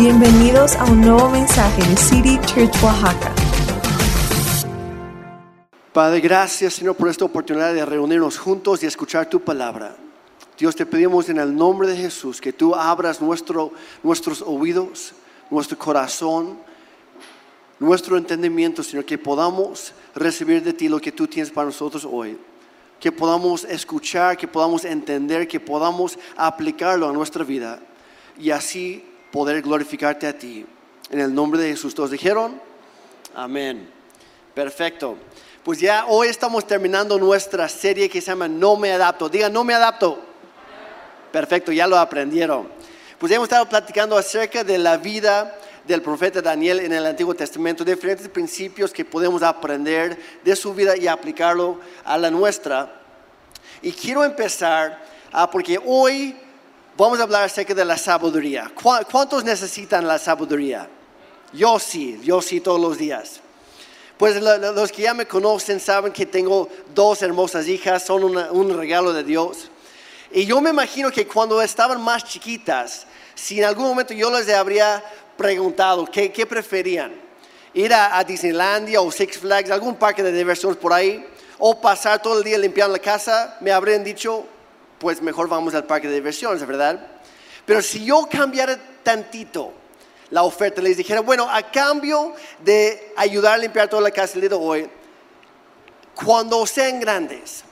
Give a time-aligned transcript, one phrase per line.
[0.00, 3.34] Bienvenidos a un nuevo mensaje de City Church Oaxaca.
[5.92, 9.94] Padre, gracias Señor por esta oportunidad de reunirnos juntos y escuchar tu palabra.
[10.56, 15.12] Dios, te pedimos en el nombre de Jesús que tú abras nuestro, nuestros oídos,
[15.50, 16.58] nuestro corazón,
[17.78, 22.38] nuestro entendimiento, Señor, que podamos recibir de ti lo que tú tienes para nosotros hoy.
[22.98, 27.80] Que podamos escuchar, que podamos entender, que podamos aplicarlo a nuestra vida
[28.38, 30.66] y así poder glorificarte a ti.
[31.10, 32.60] En el nombre de Jesús, ¿todos dijeron?
[33.34, 33.90] Amén.
[34.54, 35.16] Perfecto.
[35.64, 39.28] Pues ya hoy estamos terminando nuestra serie que se llama No me adapto.
[39.28, 40.18] Digan, no me adapto.
[41.32, 42.68] Perfecto, ya lo aprendieron.
[43.18, 45.56] Pues ya hemos estado platicando acerca de la vida
[45.86, 50.96] del profeta Daniel en el Antiguo Testamento, diferentes principios que podemos aprender de su vida
[50.96, 53.00] y aplicarlo a la nuestra.
[53.82, 56.36] Y quiero empezar ah, porque hoy
[57.00, 58.70] vamos a hablar acerca de la sabiduría.
[58.74, 60.88] ¿Cu- ¿Cuántos necesitan la sabiduría?
[61.52, 63.40] Yo sí, yo sí todos los días.
[64.18, 68.24] Pues lo- lo- los que ya me conocen saben que tengo dos hermosas hijas, son
[68.24, 69.70] un regalo de Dios.
[70.30, 74.48] Y yo me imagino que cuando estaban más chiquitas, si en algún momento yo les
[74.54, 75.02] habría
[75.36, 77.12] preguntado qué, qué preferían,
[77.72, 81.26] ir a, a Disneylandia o Six Flags, algún parque de diversiones por ahí,
[81.58, 84.44] o pasar todo el día limpiando la casa, me habrían dicho,
[85.00, 87.04] pues mejor vamos al parque de diversiones, ¿verdad?
[87.66, 89.72] Pero si yo cambiara tantito
[90.30, 94.42] la oferta, les dijera, bueno, a cambio de ayudar a limpiar toda la casa el
[94.42, 94.88] día de hoy,
[96.14, 97.64] cuando sean grandes,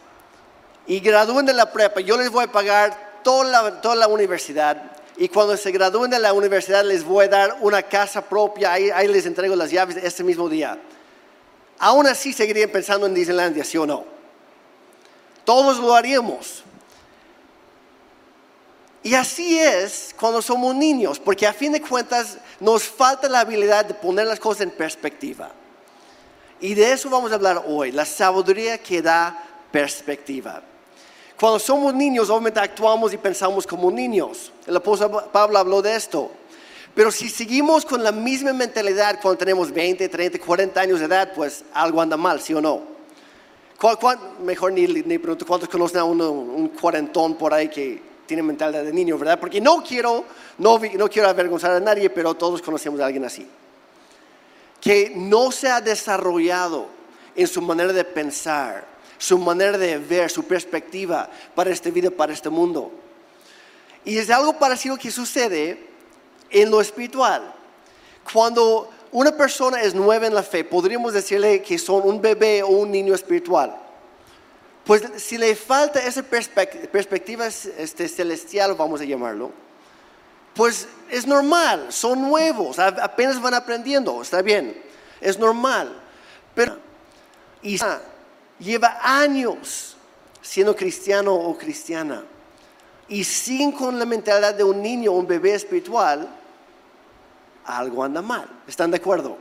[0.89, 4.91] y gradúen de la prepa, yo les voy a pagar toda la, toda la universidad.
[5.19, 8.73] Y cuando se gradúen de la universidad, les voy a dar una casa propia.
[8.73, 10.79] Ahí, ahí les entrego las llaves ese mismo día.
[11.79, 14.05] Aún así, seguirían pensando en Disneylandia, ¿sí o no?
[15.45, 16.65] Todos lo haríamos.
[19.03, 23.85] Y así es cuando somos niños, porque a fin de cuentas nos falta la habilidad
[23.85, 25.51] de poner las cosas en perspectiva.
[26.61, 29.39] Y de eso vamos a hablar hoy, la sabiduría que da
[29.71, 30.62] perspectiva.
[31.39, 34.50] Cuando somos niños, obviamente actuamos y pensamos como niños.
[34.67, 36.33] El apóstol Pablo habló de esto.
[36.97, 41.33] Pero si seguimos con la misma mentalidad cuando tenemos 20, 30, 40 años de edad,
[41.33, 42.83] pues algo anda mal, ¿sí o no?
[43.81, 48.03] ¿Cuál- cuál- mejor ni, ni pregunto cuántos conocen a uno, un cuarentón por ahí que
[48.28, 49.41] tiene mentalidad de niño, ¿verdad?
[49.41, 50.27] Porque no quiero,
[50.59, 53.49] no, no quiero avergonzar a nadie, pero todos conocemos a alguien así.
[54.83, 56.87] Que no se ha desarrollado
[57.34, 62.34] en su manera de pensar, su manera de ver, su perspectiva para esta vida, para
[62.34, 62.93] este mundo.
[64.05, 65.89] Y es algo parecido que sucede
[66.50, 67.55] en lo espiritual.
[68.31, 72.69] Cuando una persona es nueva en la fe, podríamos decirle que son un bebé o
[72.69, 73.88] un niño espiritual.
[74.88, 79.53] Pues si le falta esa perspec- perspectiva este, celestial, vamos a llamarlo,
[80.54, 84.82] pues es normal, son nuevos, apenas van aprendiendo, está bien,
[85.21, 85.94] es normal.
[86.54, 86.78] Pero
[87.60, 87.78] y
[88.59, 89.94] lleva años
[90.41, 92.25] siendo cristiano o cristiana
[93.10, 96.27] y sin con la mentalidad de un niño o un bebé espiritual,
[97.66, 98.48] algo anda mal.
[98.66, 99.37] ¿Están de acuerdo?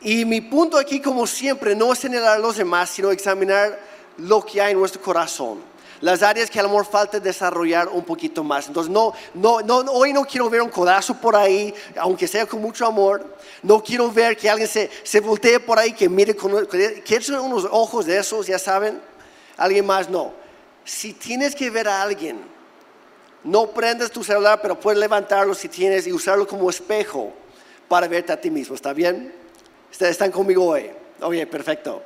[0.00, 4.44] Y mi punto aquí, como siempre, no es señalar a los demás, sino examinar lo
[4.44, 5.60] que hay en nuestro corazón.
[6.00, 8.66] Las áreas que a lo mejor falta desarrollar un poquito más.
[8.66, 12.60] Entonces, no, no, no, hoy no quiero ver un codazo por ahí, aunque sea con
[12.60, 13.36] mucho amor.
[13.62, 17.36] No quiero ver que alguien se, se voltee por ahí, que mire con, que echen
[17.36, 19.00] unos ojos de esos, ya saben.
[19.56, 20.32] Alguien más, no.
[20.84, 22.40] Si tienes que ver a alguien,
[23.44, 27.32] no prendas tu celular, pero puedes levantarlo si tienes y usarlo como espejo
[27.88, 28.74] para verte a ti mismo.
[28.74, 29.32] ¿Está bien?
[29.90, 30.90] ¿Ustedes están conmigo hoy?
[31.20, 32.02] Oye, perfecto.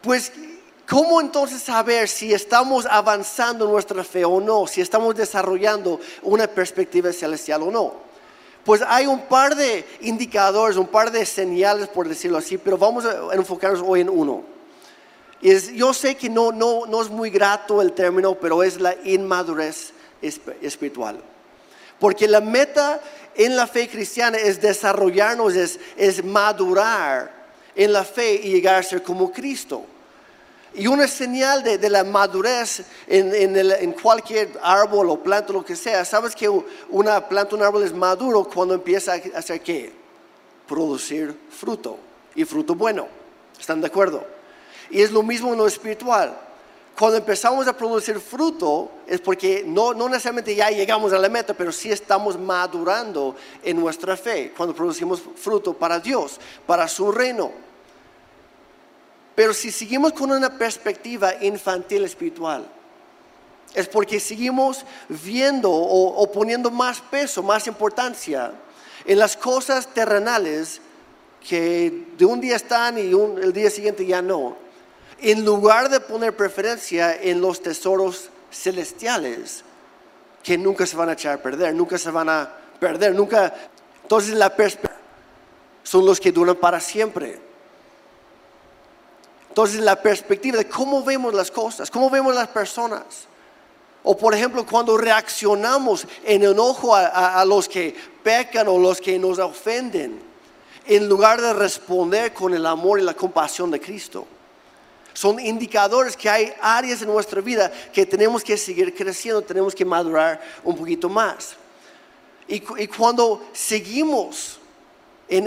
[0.00, 0.32] Pues,
[0.90, 4.66] ¿cómo entonces saber si estamos avanzando en nuestra fe o no?
[4.66, 7.94] Si estamos desarrollando una perspectiva celestial o no.
[8.64, 13.04] Pues hay un par de indicadores, un par de señales, por decirlo así, pero vamos
[13.06, 14.42] a enfocarnos hoy en uno.
[15.40, 18.78] Y es- yo sé que no, no, no es muy grato el término, pero es
[18.78, 21.18] la inmadurez esp- espiritual.
[21.98, 23.00] Porque la meta
[23.34, 27.32] en la fe cristiana es desarrollarnos, es, es madurar
[27.74, 29.84] en la fe y llegar a ser como Cristo.
[30.74, 35.52] Y una señal de, de la madurez en, en el- en cualquier árbol o planta,
[35.52, 36.48] lo que sea, sabes que
[36.88, 39.92] una planta, un árbol es maduro cuando empieza a hacer qué?
[40.68, 41.98] Producir fruto
[42.34, 43.08] y fruto bueno.
[43.58, 44.24] ¿Están de acuerdo?
[44.90, 46.36] Y es lo mismo en lo espiritual.
[46.98, 51.54] Cuando empezamos a producir fruto es porque no, no necesariamente ya llegamos a la meta,
[51.54, 57.50] pero sí estamos madurando en nuestra fe cuando producimos fruto para Dios, para su reino.
[59.34, 62.66] Pero si seguimos con una perspectiva infantil espiritual,
[63.74, 68.52] es porque seguimos viendo o, poniendo más peso, más importancia
[69.04, 70.80] en las cosas terrenales
[71.48, 74.56] que de un día están y un- el día siguiente ya no,
[75.20, 79.64] en lugar de poner preferencia en los tesoros celestiales
[80.42, 83.54] que nunca se van a echar a perder, nunca se van a perder, nunca.
[84.02, 84.98] Entonces la perspectiva
[85.82, 87.49] son los que duran para siempre.
[89.50, 93.02] Entonces la perspectiva de cómo vemos las cosas, cómo vemos las personas.
[94.02, 99.18] O por ejemplo, cuando reaccionamos en enojo a, a- los que pecan o los que
[99.18, 100.22] nos ofenden,
[100.86, 104.26] en lugar de responder con el amor y la compasión de Cristo.
[105.12, 109.84] Son indicadores que hay áreas en nuestra vida que tenemos que seguir creciendo, tenemos que
[109.84, 111.54] madurar un poquito más.
[112.48, 114.58] Y, cu- y cuando seguimos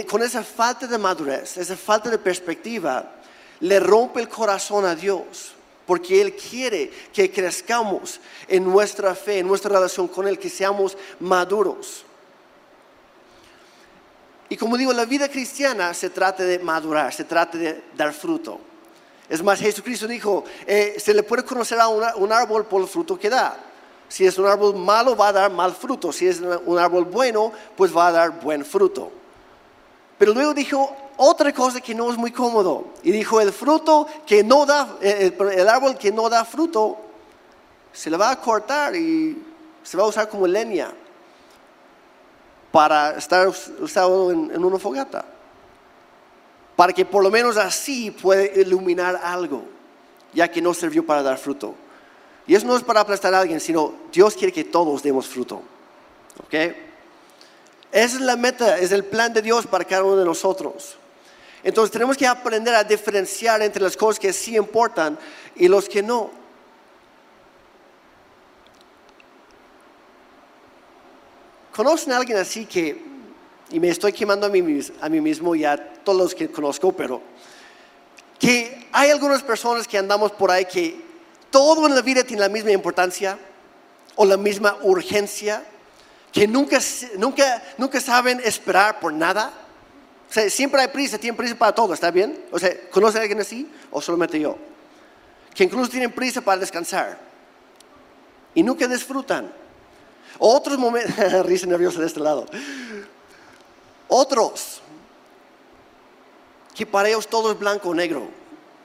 [0.10, 3.10] con esa falta de madurez, esa falta de perspectiva,
[3.64, 5.54] le rompe el corazón a Dios,
[5.88, 8.20] porque Él quiere que crezcamos
[8.50, 12.04] en nuestra fe, en nuestra relación con Él, que seamos maduros.
[14.50, 18.60] Y como digo, la vida cristiana se trata de madurar, se trata de dar fruto.
[19.30, 23.18] Es más, Jesucristo dijo, eh, se le puede conocer a un árbol por el fruto
[23.18, 23.58] que da.
[24.10, 26.12] Si es un árbol malo, va a dar mal fruto.
[26.12, 29.23] Si es un árbol bueno, pues va a dar buen fruto.
[30.24, 32.86] Pero luego dijo otra cosa que no es muy cómodo.
[33.04, 36.96] Y dijo, el fruto que no da, eh, el, el árbol que no da fruto,
[37.92, 39.44] se le va a cortar y
[39.84, 40.94] se va a usar como leña
[42.72, 45.26] para estar us- usado en, en una fogata.
[46.78, 49.66] Para que por lo menos así puede iluminar algo,
[50.34, 51.76] ya que no sirvió para dar fruto.
[52.48, 55.62] Y eso no es para aplastar a alguien, sino Dios quiere que todos demos fruto.
[56.46, 56.93] ¿Ok?
[57.94, 60.98] Esa es la meta, es el plan de Dios para cada uno de nosotros.
[61.64, 65.18] Entonces tenemos que aprender a diferenciar entre las cosas que sí importan
[65.56, 66.32] y los que no.
[71.76, 73.02] ¿Conocen a alguien así que,
[73.72, 76.50] y me estoy quemando a mí, mis- a mí mismo y a todos los que
[76.52, 77.22] conozco, pero
[78.40, 81.02] que hay algunas personas que andamos por ahí que
[81.50, 83.40] todo en la vida tiene la misma importancia
[84.16, 85.64] o la misma urgencia,
[86.34, 86.80] que nunca,
[87.18, 89.54] nunca, nunca saben esperar por nada?
[90.30, 92.44] O sea, siempre hay prisa, tienen prisa para todo, ¿está bien?
[92.52, 94.58] O sea, ¿conoce a alguien así o solamente yo?
[95.54, 97.20] Que incluso tienen prisa para descansar
[98.56, 99.54] y nunca disfrutan.
[100.40, 101.16] Otros momentos,
[101.46, 102.48] risa nerviosa de este lado.
[104.08, 104.82] Otros,
[106.74, 108.28] que para ellos todo es blanco o negro.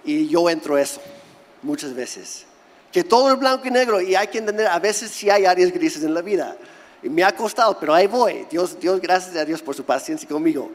[0.04, 1.00] Y yo entro eso,
[1.62, 2.44] muchas veces.
[2.92, 5.72] Que todo es blanco y negro y hay que entender, a veces sí hay áreas
[5.72, 6.58] grises en la vida.
[7.02, 8.46] Me ha costado, pero ahí voy.
[8.50, 10.70] Dios, Dios, gracias a Dios por su paciencia conmigo.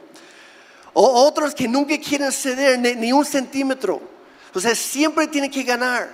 [0.94, 4.00] O otros que nunca quieren ceder ni, un centímetro.
[4.54, 6.10] O sea, siempre tienen que ganar.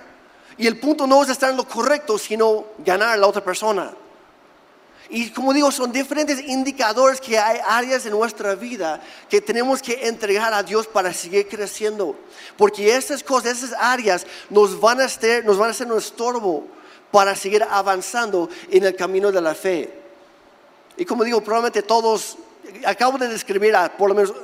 [0.56, 3.92] Y el punto no es estar en lo correcto, sino ganar la otra persona.
[5.08, 10.06] Y como digo, son diferentes indicadores que hay áreas en nuestra vida que tenemos que
[10.06, 12.16] entregar a Dios para seguir creciendo.
[12.56, 16.66] Porque esas cosas, esas áreas nos van a ser, nos van a ser un estorbo
[17.10, 19.99] para seguir avanzando en el camino de la fe.
[21.00, 22.36] Y como digo, probablemente todos,
[22.84, 24.34] acabo de describir a, por lo menos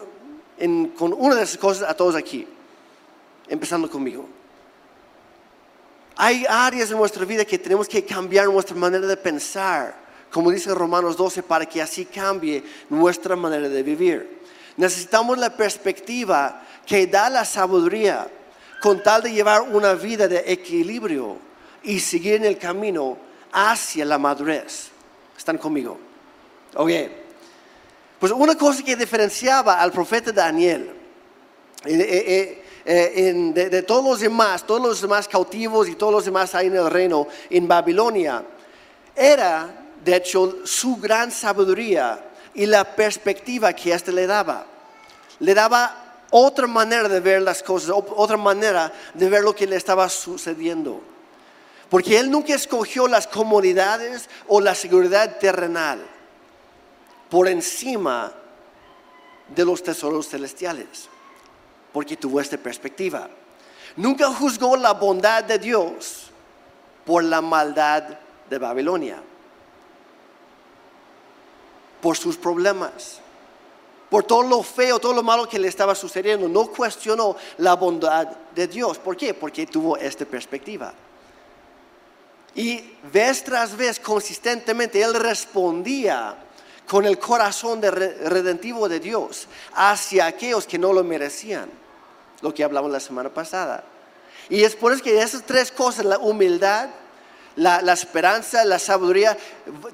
[0.56, 2.49] en- con una de esas cosas a todos aquí,
[3.47, 4.26] empezando conmigo.
[6.17, 9.94] Hay áreas en nuestra vida que tenemos que cambiar nuestra manera de pensar,
[10.32, 14.41] como dice Romanos 12, para que así cambie nuestra manera de vivir.
[14.79, 18.29] Necesitamos la perspectiva que da la sabiduría
[18.81, 21.36] con tal de llevar una vida de equilibrio
[21.82, 23.19] y seguir en el camino
[23.53, 24.89] hacia la madurez.
[25.36, 25.98] ¿Están conmigo?
[26.77, 26.91] Ok.
[28.19, 30.91] Pues una cosa que diferenciaba al profeta Daniel
[31.85, 36.55] eh, eh, eh, de, todos los demás, todos los demás cautivos y todos los demás
[36.55, 38.45] ahí en el reino, en Babilonia,
[39.15, 39.71] era
[40.05, 42.21] de hecho su gran sabiduría
[42.55, 44.67] y la perspectiva que éste le daba.
[45.41, 49.77] Le daba otra manera de ver las cosas, otra manera de ver lo que le
[49.77, 51.01] estaba sucediendo.
[51.89, 56.16] Porque él nunca escogió las comodidades o la seguridad terrenal
[57.31, 58.33] por encima
[59.49, 61.09] de los tesoros celestiales,
[61.93, 63.29] porque tuvo esta perspectiva.
[63.97, 66.31] Nunca juzgó la bondad de Dios
[67.05, 68.19] por la maldad
[68.51, 69.23] de Babilonia,
[72.01, 73.21] por sus problemas,
[74.11, 76.49] por todo lo feo, todo lo malo que le estaba sucediendo.
[76.49, 78.99] No cuestionó la bondad de Dios.
[78.99, 79.35] ¿Por qué?
[79.35, 80.93] Porque tuvo esta perspectiva.
[82.55, 86.37] Y vez tras vez, consistentemente, él respondía
[86.86, 91.69] con el corazón de re- redentivo de Dios hacia aquellos que no lo merecían,
[92.43, 93.84] lo que hablamos la semana pasada.
[94.48, 96.88] Y es por eso que esas tres cosas, la humildad,
[97.56, 99.36] la, la esperanza, la sabiduría,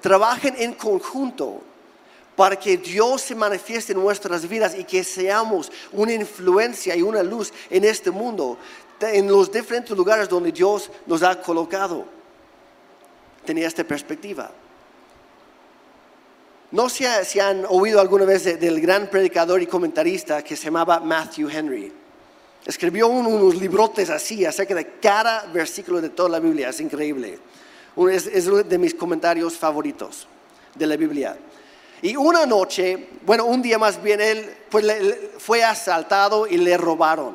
[0.01, 1.63] trabajen en conjunto
[2.37, 7.23] para que Dios se manifieste en nuestras vidas y que seamos una influencia y una
[7.23, 8.59] luz en este mundo,
[9.01, 12.05] en los diferentes lugares donde Dios nos ha colocado.
[13.45, 14.51] Tenía esta perspectiva.
[16.73, 20.65] No sé si han oído alguna vez de- del gran predicador y comentarista que se
[20.65, 21.93] llamaba Matthew Henry.
[22.65, 26.71] Escribió un- unos librotes así acerca de cada versículo de toda la Biblia.
[26.71, 27.39] Es increíble.
[28.11, 30.27] Es, es uno de mis comentarios favoritos
[30.75, 31.37] de la Biblia.
[32.01, 34.87] Y una noche, bueno, un día más bien, él pues,
[35.39, 37.35] fue asaltado y le robaron.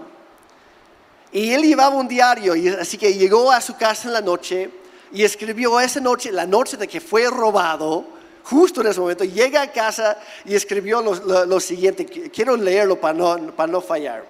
[1.32, 4.72] Y él llevaba un diario, así que llegó a su casa en la noche
[5.12, 8.17] y escribió esa noche, la noche de que fue robado,
[8.50, 13.14] justo en ese momento, llega a casa y escribió lo, siguiente, Qu- quiero leerlo para
[13.14, 14.26] no, para no fallar.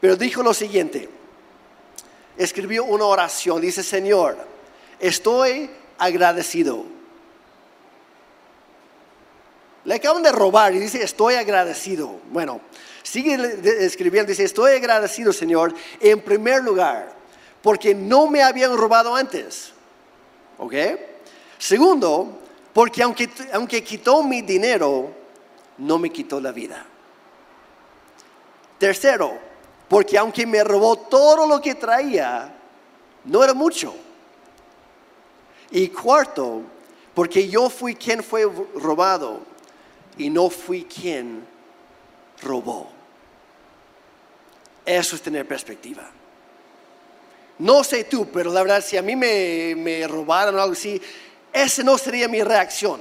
[0.00, 1.08] Pero dijo lo siguiente,
[2.36, 4.36] escribió una oración, dice, Señor,
[5.00, 6.84] estoy agradecido.
[9.84, 12.20] Le acaban de robar y dice, estoy agradecido.
[12.30, 12.60] Bueno,
[13.02, 13.36] sigue
[13.84, 17.12] escribiendo, dice, estoy agradecido, Señor, en primer lugar,
[17.62, 19.72] porque no me habían robado antes.
[20.58, 20.74] ¿Ok?
[21.58, 22.38] Segundo,
[22.72, 25.12] porque aunque, aunque quitó mi dinero,
[25.78, 26.86] no me quitó la vida.
[28.78, 29.38] Tercero,
[29.88, 32.54] porque aunque me robó todo lo que traía,
[33.24, 33.94] no era mucho.
[35.70, 36.62] Y cuarto,
[37.14, 38.44] porque yo fui quien fue
[38.76, 39.40] robado
[40.16, 41.46] y no fui quien
[42.42, 42.88] robó.
[44.84, 46.10] Eso es tener perspectiva.
[47.58, 51.00] No sé tú, pero la verdad, si a mí me, me robaran o algo así,
[51.52, 53.00] esa no sería mi reacción.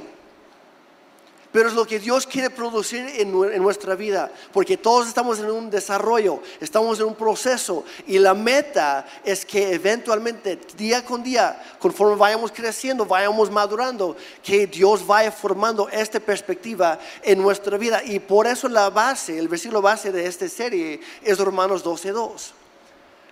[1.51, 5.49] Pero es lo que Dios quiere producir en, en nuestra vida, porque todos estamos en
[5.49, 11.59] un desarrollo, estamos en un proceso y la meta es que eventualmente, día con día,
[11.79, 18.03] conforme vayamos creciendo, vayamos madurando, que Dios vaya formando esta perspectiva en nuestra vida.
[18.03, 22.51] Y por eso la base, el versículo base de esta serie es Romanos 12.2.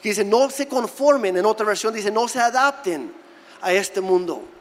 [0.02, 3.14] Que dice, no se conformen, en otra versión dice, no se adapten
[3.62, 4.57] a este mundo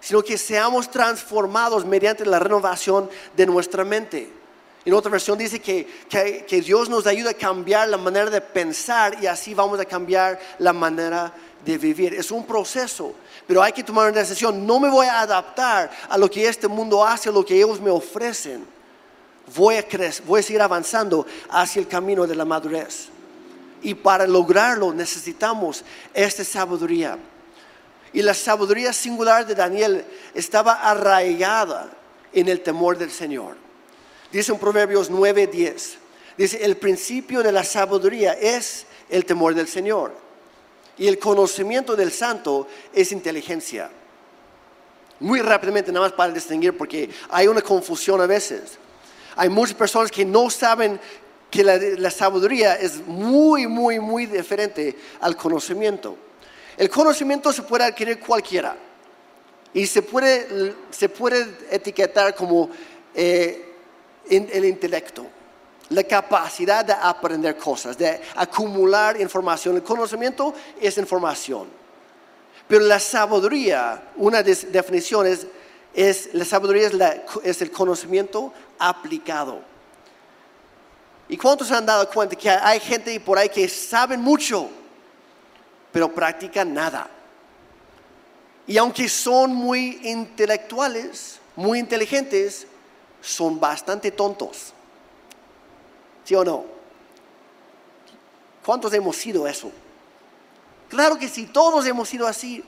[0.00, 4.38] sino que seamos transformados mediante la renovación de nuestra mente.
[4.84, 9.18] En otra versión dice que, que, Dios nos ayuda a cambiar la manera de pensar
[9.22, 11.32] y así vamos a cambiar la manera
[11.64, 12.14] de vivir.
[12.14, 13.12] Es un proceso,
[13.46, 14.66] pero hay que tomar una decisión.
[14.66, 17.80] No me voy a adaptar a lo que este mundo hace, a lo que ellos
[17.80, 18.64] me ofrecen.
[19.54, 23.08] Voy a, crecer, voy a seguir avanzando hacia el camino de la madurez.
[23.82, 27.18] Y para lograrlo necesitamos esta sabiduría.
[28.12, 31.90] Y la sabiduría singular de Daniel estaba arraigada
[32.32, 33.56] en el temor del Señor.
[34.32, 35.96] Dice en Proverbios 9:10,
[36.36, 40.12] dice, el principio de la sabiduría es el temor del Señor.
[40.96, 43.90] Y el conocimiento del santo es inteligencia.
[45.20, 48.78] Muy rápidamente, nada más para distinguir, porque hay una confusión a veces.
[49.36, 51.00] Hay muchas personas que no saben
[51.50, 56.16] que la, la sabiduría es muy, muy, muy diferente al conocimiento.
[56.78, 58.76] El conocimiento se puede adquirir cualquiera
[59.74, 62.70] y se puede, se puede etiquetar como
[63.14, 63.74] eh,
[64.30, 65.26] el intelecto,
[65.90, 69.74] la capacidad de aprender cosas, de acumular información.
[69.74, 71.66] El conocimiento es información.
[72.68, 75.46] Pero la sabiduría, una de las definiciones
[75.94, 76.90] es, la sabiduría
[77.42, 79.62] es, el conocimiento aplicado.
[81.28, 84.70] ¿Y cuántos han dado cuenta que hay gente por ahí que saben mucho,
[85.98, 87.10] pero practican nada?
[88.68, 92.68] Y aunque son muy intelectuales, muy inteligentes,
[93.20, 94.72] son bastante tontos.
[96.22, 96.64] ¿Sí o no?
[98.64, 99.72] ¿Cuántos hemos sido eso?
[100.88, 102.62] Claro que sí, todos hemos sido así.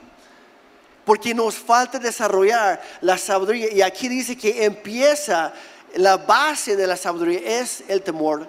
[1.05, 3.71] Porque nos falta desarrollar la sabiduría.
[3.71, 5.53] Y aquí dice que empieza,
[5.95, 8.45] la base de la sabiduría es el temor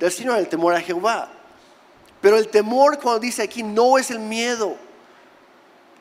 [0.00, 1.30] del Señor, el temor a Jehová.
[2.26, 4.76] Pero el temor, cuando dice aquí, no es el miedo.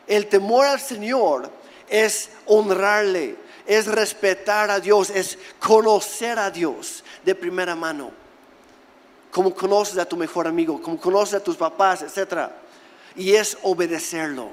[0.07, 1.51] El temor al Señor
[1.87, 3.35] es honrarle,
[3.67, 8.09] es respetar a Dios, es conocer a Dios de primera mano.
[9.29, 12.49] Como conoces a tu mejor amigo, como conoces a tus papás, etc.
[13.15, 14.49] Y es obedecerlo.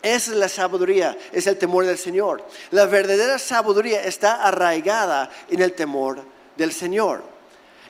[0.00, 2.42] Esa es la sabiduría, es el temor del Señor.
[2.70, 6.22] La verdadera sabiduría está arraigada en el temor
[6.56, 7.31] del Señor.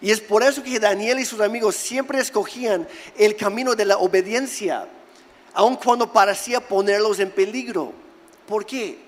[0.03, 3.99] Y es por eso que Daniel y sus amigos siempre escogían el camino de la
[3.99, 4.89] obediencia,
[5.55, 7.93] aun cuando parecía ponerlos en peligro.
[8.49, 8.99] ¿Por qué?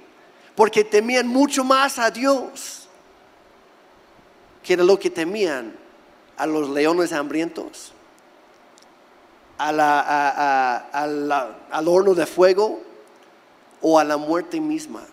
[0.54, 2.88] Porque temían mucho más a Dios
[4.62, 5.76] que de lo que temían
[6.36, 7.92] a los leones hambrientos,
[9.58, 9.80] al
[11.88, 12.80] horno de fuego
[13.82, 15.04] o a la muerte misma.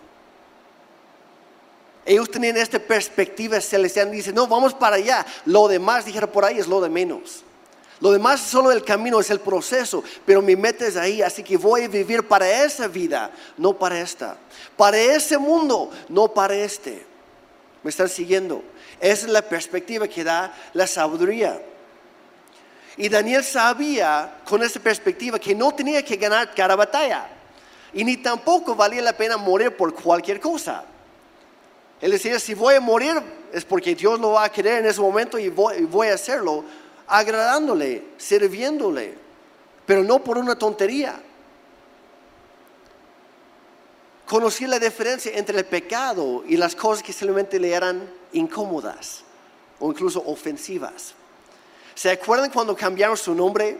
[2.04, 5.24] Ellos tenían esta perspectiva celestial dicen, no, vamos para allá.
[5.44, 7.44] Lo demás, dijera por ahí, es lo de menos.
[8.00, 11.44] Lo demás es solo el camino, es el proceso, pero mi meta es ahí, así
[11.44, 14.36] que voy a vivir para esa vida, no para esta.
[14.76, 17.06] Para ese mundo, no para este.
[17.84, 18.64] ¿Me están siguiendo?
[18.98, 21.62] Esa es la perspectiva que da la sabiduría.
[22.96, 27.28] Y Daniel sabía con esa perspectiva que no tenía que ganar cada batalla.
[27.92, 30.84] Y ni tampoco valía la pena morir por cualquier cosa.
[32.02, 35.00] Él decía, si voy a morir es porque Dios lo va a querer en ese
[35.00, 36.64] momento y voy, a hacerlo
[37.06, 39.14] agradándole, sirviéndole,
[39.86, 41.20] pero no por una tontería.
[44.26, 49.22] Conocí la diferencia entre el pecado y las cosas que simplemente le eran incómodas
[49.78, 51.14] o incluso ofensivas.
[51.94, 53.78] ¿Se acuerdan cuando cambiaron su nombre?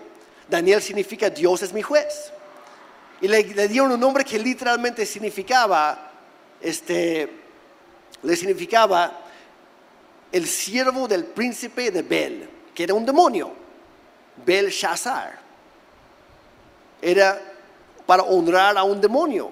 [0.48, 2.32] Daniel significa Dios es mi juez.
[3.20, 6.12] Y le, le dieron un nombre que literalmente significaba
[6.60, 7.41] este,
[8.22, 9.20] le significaba
[10.30, 13.52] el siervo del príncipe de Bel, que era un demonio,
[14.44, 15.40] Belshazzar.
[17.00, 17.40] Era
[18.06, 19.50] para honrar a un demonio.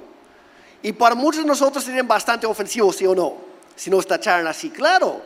[0.83, 3.35] Y para muchos de nosotros serían bastante ofensivos, ¿sí o no?
[3.77, 5.21] Si nos tacharan así, claro.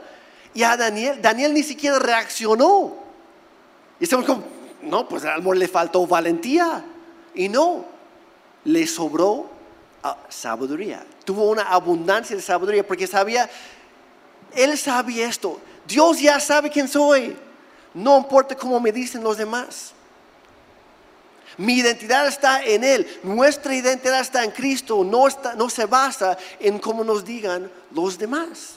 [0.52, 2.96] Y a Daniel, Daniel ni siquiera reaccionó.
[4.00, 4.44] Y estamos como,
[4.82, 6.84] no, pues al amor le faltó valentía.
[7.34, 7.84] Y no,
[8.64, 9.50] le sobró
[10.28, 11.04] sabiduría.
[11.24, 13.48] Tuvo una abundancia de sabiduría porque sabía,
[14.54, 15.60] él sabía esto.
[15.86, 17.36] Dios ya sabe quién soy.
[17.92, 19.92] No importa cómo me dicen los demás.
[21.56, 23.20] Mi identidad está en Él.
[23.22, 25.04] Nuestra identidad está en Cristo.
[25.04, 28.74] No, está, no se basa en cómo nos digan los demás.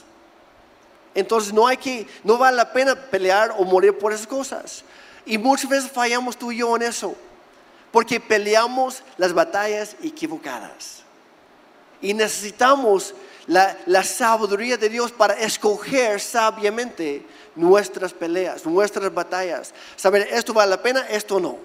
[1.14, 4.84] Entonces no hay que, no vale la pena pelear o morir por esas cosas.
[5.26, 7.16] Y muchas veces fallamos tú y yo en eso.
[7.90, 11.02] Porque peleamos las batallas equivocadas.
[12.00, 13.14] Y necesitamos
[13.48, 17.26] la, sabiduría de Dios para escoger sabiamente
[17.56, 19.72] nuestras peleas, nuestras batallas.
[19.96, 21.58] Saber, esto vale la pena, esto no.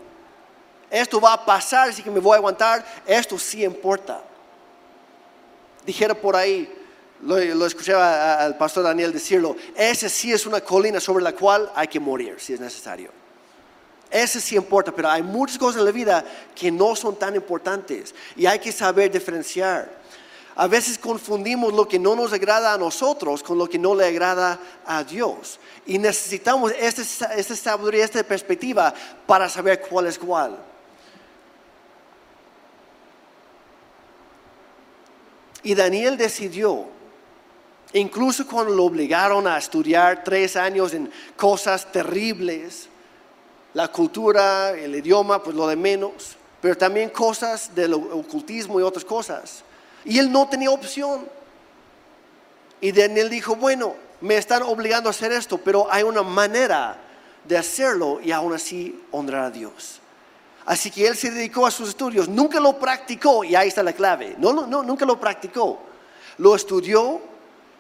[0.90, 4.22] Esto va a pasar, así que me voy a aguantar, esto sí importa.
[5.86, 6.72] Dijera por ahí,
[7.22, 11.88] lo, lo al pastor Daniel decirlo, ese sí es una colina sobre la cual hay
[11.88, 13.12] que morir si es necesario.
[14.10, 18.14] Ese sí importa, pero hay muchas cosas en la vida que no son tan importantes
[18.36, 20.03] y hay que saber diferenciar.
[20.56, 24.06] A veces confundimos lo que no nos agrada a nosotros con lo que no le
[24.06, 25.60] agrada a Dios.
[25.86, 28.94] Y necesitamos esta, esta sabiduría, esta perspectiva
[29.26, 30.60] para saber cuál es cuál.
[35.64, 36.86] Y Daniel decidió,
[37.94, 42.90] incluso cuando lo obligaron a estudiar tres años en cosas terribles,
[43.74, 49.06] la cultura, el idioma, pues lo de menos, pero también cosas del ocultismo y otras
[49.06, 49.64] cosas.
[50.06, 51.28] Y él no tenía opción.
[52.82, 56.98] Y Daniel dijo, bueno, me están obligando a hacer esto, pero hay una manera
[57.46, 60.00] de hacerlo y aún así honrar a Dios.
[60.66, 63.94] Así que él se dedicó a sus estudios, nunca lo practicó y ahí está la
[63.94, 64.36] clave.
[64.38, 65.80] No, no, no nunca lo practicó.
[66.38, 67.22] Lo estudió,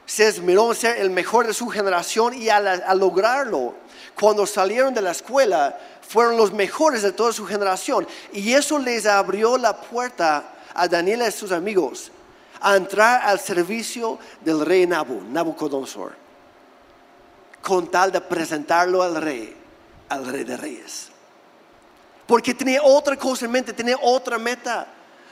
[0.05, 3.75] se esmeró ser el mejor de su generación y al lograrlo,
[4.19, 8.05] cuando salieron de la escuela, fueron los mejores de toda su generación.
[8.33, 12.11] Y eso les abrió la puerta a Daniel y a sus amigos
[12.61, 16.13] a entrar al servicio del rey Nabu, Nabucodonosor,
[17.61, 19.55] con tal de presentarlo al rey,
[20.09, 21.09] al rey de reyes.
[22.25, 24.87] Porque tenía otra cosa en mente, tenía otra meta.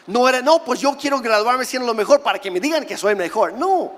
[0.08, 2.98] No era, no, pues yo quiero graduarme siendo lo mejor para que me digan que
[2.98, 3.54] soy mejor.
[3.54, 3.94] No,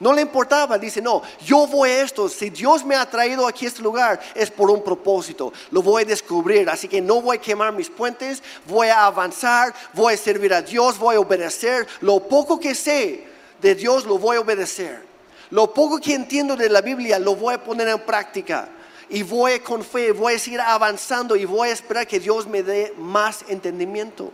[0.00, 3.64] no le importaba, dice, no, yo voy a esto, si Dios me ha traído aquí
[3.64, 7.36] a este lugar es por un propósito, lo voy a descubrir, así que no voy
[7.36, 11.86] a quemar mis puentes, voy a avanzar, voy a servir a Dios, voy a obedecer,
[12.00, 13.24] lo poco que sé
[13.60, 15.04] de Dios lo voy a obedecer,
[15.50, 18.68] lo poco que entiendo de la Biblia lo voy a poner en práctica
[19.08, 22.62] y voy con fe, voy a seguir avanzando y voy a esperar que Dios me
[22.62, 24.32] dé más entendimiento.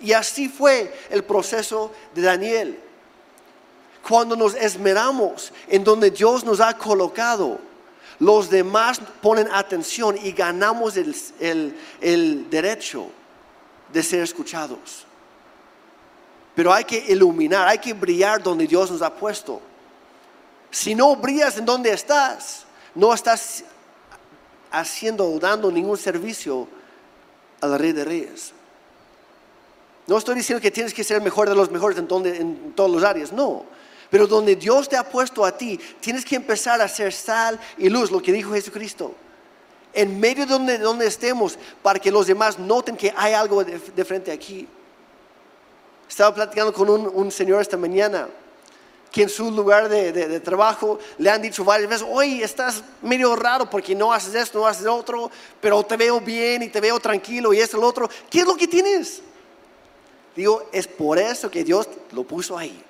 [0.00, 2.85] Y así fue el proceso de Daniel
[4.06, 7.58] cuando nos esmeramos en donde Dios nos ha colocado,
[8.20, 13.08] los demás ponen atención y ganamos el, derecho
[13.92, 15.04] de ser escuchados.
[16.54, 19.60] Pero hay que iluminar, hay que brillar donde Dios nos ha puesto.
[20.70, 22.64] Si no brillas en donde estás,
[22.94, 23.64] no estás
[24.70, 26.68] haciendo o dando ningún servicio
[27.60, 28.52] al Rey de Reyes.
[30.06, 32.92] No estoy diciendo que tienes que ser mejor de los mejores en, donde, en todas
[32.92, 33.64] las áreas, no.
[34.10, 37.88] Pero donde Dios te ha puesto a ti, tienes que empezar a ser sal y
[37.88, 39.14] luz, lo que dijo Jesucristo.
[39.92, 44.04] En medio de donde, donde estemos, para que los demás noten que hay algo de,
[44.04, 44.68] frente aquí.
[46.08, 48.28] Estaba platicando con un, un señor esta mañana
[49.10, 52.82] que en su lugar de, de- de trabajo le han dicho varias veces, oye, estás
[53.00, 56.80] medio raro porque no haces esto, no haces otro, pero te veo bien y te
[56.80, 58.08] veo tranquilo y esto lo otro.
[58.28, 59.22] ¿Qué es lo que tienes?
[60.36, 62.84] Digo, es por eso que Dios lo puso ahí.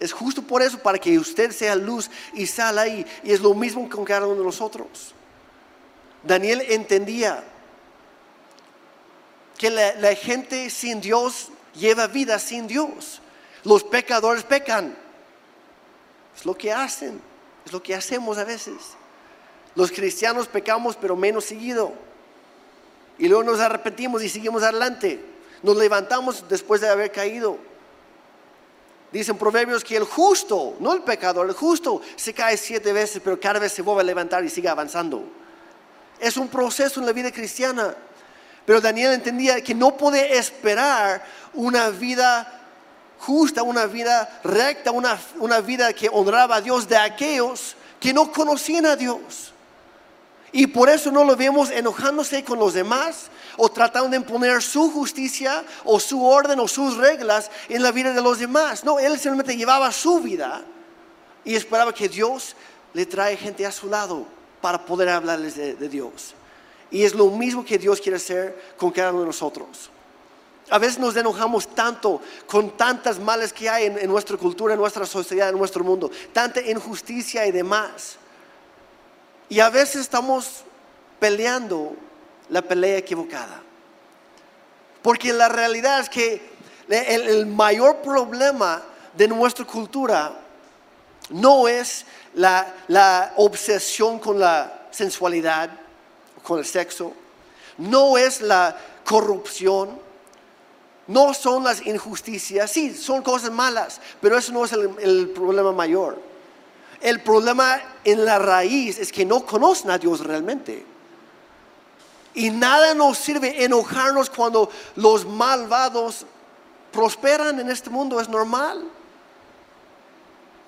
[0.00, 3.06] Es justo por eso, para que usted sea luz y sal ahí.
[3.22, 5.14] Y es lo mismo con cada uno de nosotros.
[6.22, 7.44] Daniel entendía
[9.58, 13.20] que la, la gente sin Dios lleva vida sin Dios.
[13.62, 14.96] Los pecadores pecan.
[16.34, 17.20] Es lo que hacen,
[17.66, 18.76] es lo que hacemos a veces.
[19.74, 21.92] Los cristianos pecamos, pero menos seguido.
[23.18, 25.22] Y luego nos arrepentimos y seguimos adelante.
[25.62, 27.58] Nos levantamos después de haber caído.
[29.12, 33.40] Dicen proverbios que el justo, no el pecador, el justo se cae siete veces, pero
[33.40, 35.24] cada vez se vuelve a levantar y sigue avanzando.
[36.20, 37.94] Es un proceso en la vida cristiana.
[38.64, 42.60] Pero Daniel entendía que no puede esperar una vida
[43.18, 48.30] justa, una vida recta, una, una vida que honraba a Dios de aquellos que no
[48.30, 49.52] conocían a Dios.
[50.52, 54.90] Y por eso no lo vemos enojándose con los demás o tratando de imponer su
[54.90, 58.82] justicia o su orden o sus reglas en la vida de los demás.
[58.84, 60.62] No, él simplemente llevaba su vida
[61.44, 62.56] y esperaba que Dios
[62.94, 64.26] le trae gente a su lado
[64.60, 66.34] para poder hablarles de, Dios.
[66.90, 69.90] Y es lo mismo que Dios quiere hacer con cada uno de nosotros.
[70.68, 74.80] A veces nos enojamos tanto con tantas males que hay en, en nuestra cultura, en
[74.80, 78.19] nuestra sociedad, en nuestro mundo, tanta injusticia y demás.
[79.50, 80.62] Y a veces estamos
[81.18, 81.96] peleando
[82.48, 83.60] la pelea equivocada.
[85.02, 86.50] Porque la realidad es que
[86.88, 88.80] el, mayor problema
[89.12, 90.40] de nuestra cultura
[91.30, 95.68] no es la, obsesión con la sensualidad,
[96.44, 97.12] con el sexo,
[97.76, 99.98] no es la corrupción,
[101.08, 106.29] no son las injusticias, sí, son cosas malas, pero eso no es el problema mayor.
[107.00, 110.84] El problema en la raíz es que no conocen a Dios realmente.
[112.34, 116.26] Y nada nos sirve enojarnos cuando los malvados
[116.92, 118.84] prosperan en este mundo, es normal.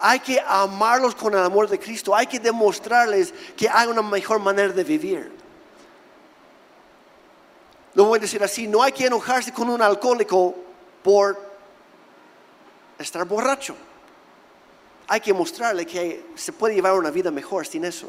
[0.00, 4.40] Hay que amarlos con el amor de Cristo, hay que demostrarles que hay una mejor
[4.40, 5.32] manera de vivir.
[7.94, 10.54] Lo voy a decir así, no hay que enojarse con un alcohólico
[11.02, 11.38] por
[12.98, 13.76] estar borracho.
[15.12, 18.08] Hay que mostrarle que se puede llevar una vida mejor sin eso.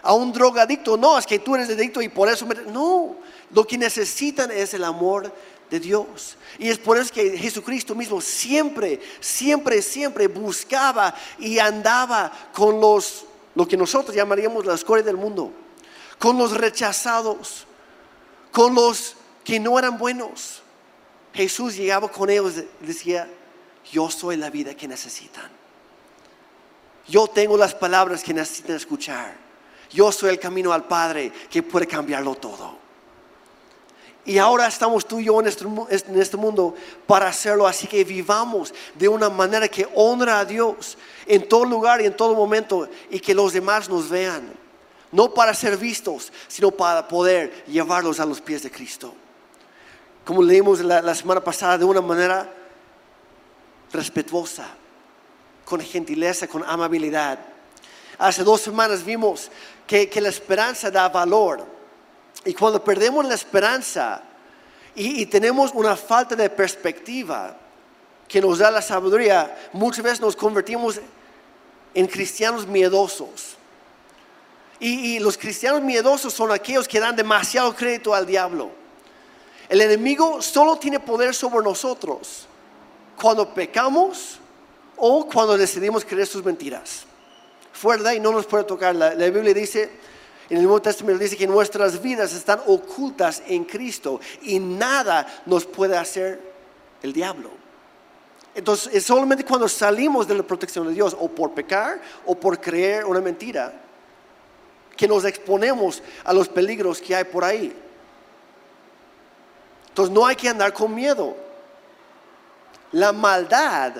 [0.00, 2.46] A un drogadicto, no, es que tú eres adicto y por eso...
[2.46, 2.54] Me...
[2.54, 3.16] No,
[3.50, 5.30] lo que necesitan es el amor
[5.68, 6.38] de Dios.
[6.58, 13.26] Y es por eso que Jesucristo mismo siempre, siempre, siempre buscaba y andaba con los,
[13.54, 15.52] lo que nosotros llamaríamos la escoria del mundo,
[16.18, 17.66] con los rechazados,
[18.52, 20.62] con los que no eran buenos.
[21.34, 23.28] Jesús llegaba con ellos y decía,
[23.92, 25.65] yo soy la vida que necesitan.
[27.08, 29.34] Yo tengo las palabras que necesitan escuchar.
[29.90, 32.86] Yo soy el camino al Padre que puede cambiarlo todo.
[34.24, 36.74] Y ahora estamos tú y yo en este, en este, mundo
[37.06, 37.64] para hacerlo.
[37.64, 42.16] Así que vivamos de una manera que honra a Dios en todo lugar y en
[42.16, 44.52] todo momento y que los demás nos vean.
[45.12, 49.14] No para ser vistos, sino para poder llevarlos a los pies de Cristo.
[50.24, 52.52] Como leímos la semana pasada, de una manera
[53.92, 54.66] respetuosa,
[55.66, 57.40] con gentileza, con amabilidad.
[58.18, 59.50] Hace dos semanas vimos
[59.86, 61.66] que, que la esperanza da valor.
[62.44, 64.22] Y cuando perdemos la esperanza
[64.94, 67.56] y, tenemos una falta de perspectiva
[68.28, 71.00] que nos da la sabiduría, muchas veces nos convertimos
[71.92, 73.56] en cristianos miedosos.
[74.78, 78.70] Y, y los cristianos miedosos son aquellos que dan demasiado crédito al diablo.
[79.68, 82.46] El enemigo solo tiene poder sobre nosotros
[83.20, 84.38] cuando pecamos
[84.96, 87.04] o cuando decidimos creer sus mentiras.
[87.72, 88.94] Fuera y no nos puede tocar.
[88.94, 89.90] La, la, Biblia dice,
[90.48, 95.66] en el Nuevo Testamento dice que nuestras vidas están ocultas en Cristo y nada nos
[95.66, 96.40] puede hacer
[97.02, 97.50] el diablo.
[98.54, 102.58] Entonces, es solamente cuando salimos de la protección de Dios, o por pecar, o por
[102.58, 103.70] creer una mentira,
[104.96, 107.76] que nos exponemos a los peligros que hay por ahí.
[109.88, 111.36] Entonces, no hay que andar con miedo.
[112.92, 113.92] La maldad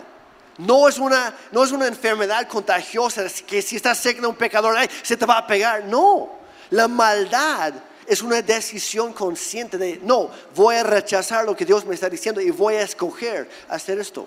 [0.58, 4.76] no es, una, no es una enfermedad contagiosa que si estás cerca de un pecador,
[4.76, 5.84] ay, se te va a pegar.
[5.84, 6.30] No,
[6.70, 7.74] la maldad
[8.06, 12.40] es una decisión consciente de, no, voy a rechazar lo que Dios me está diciendo
[12.40, 14.26] y voy a escoger hacer esto.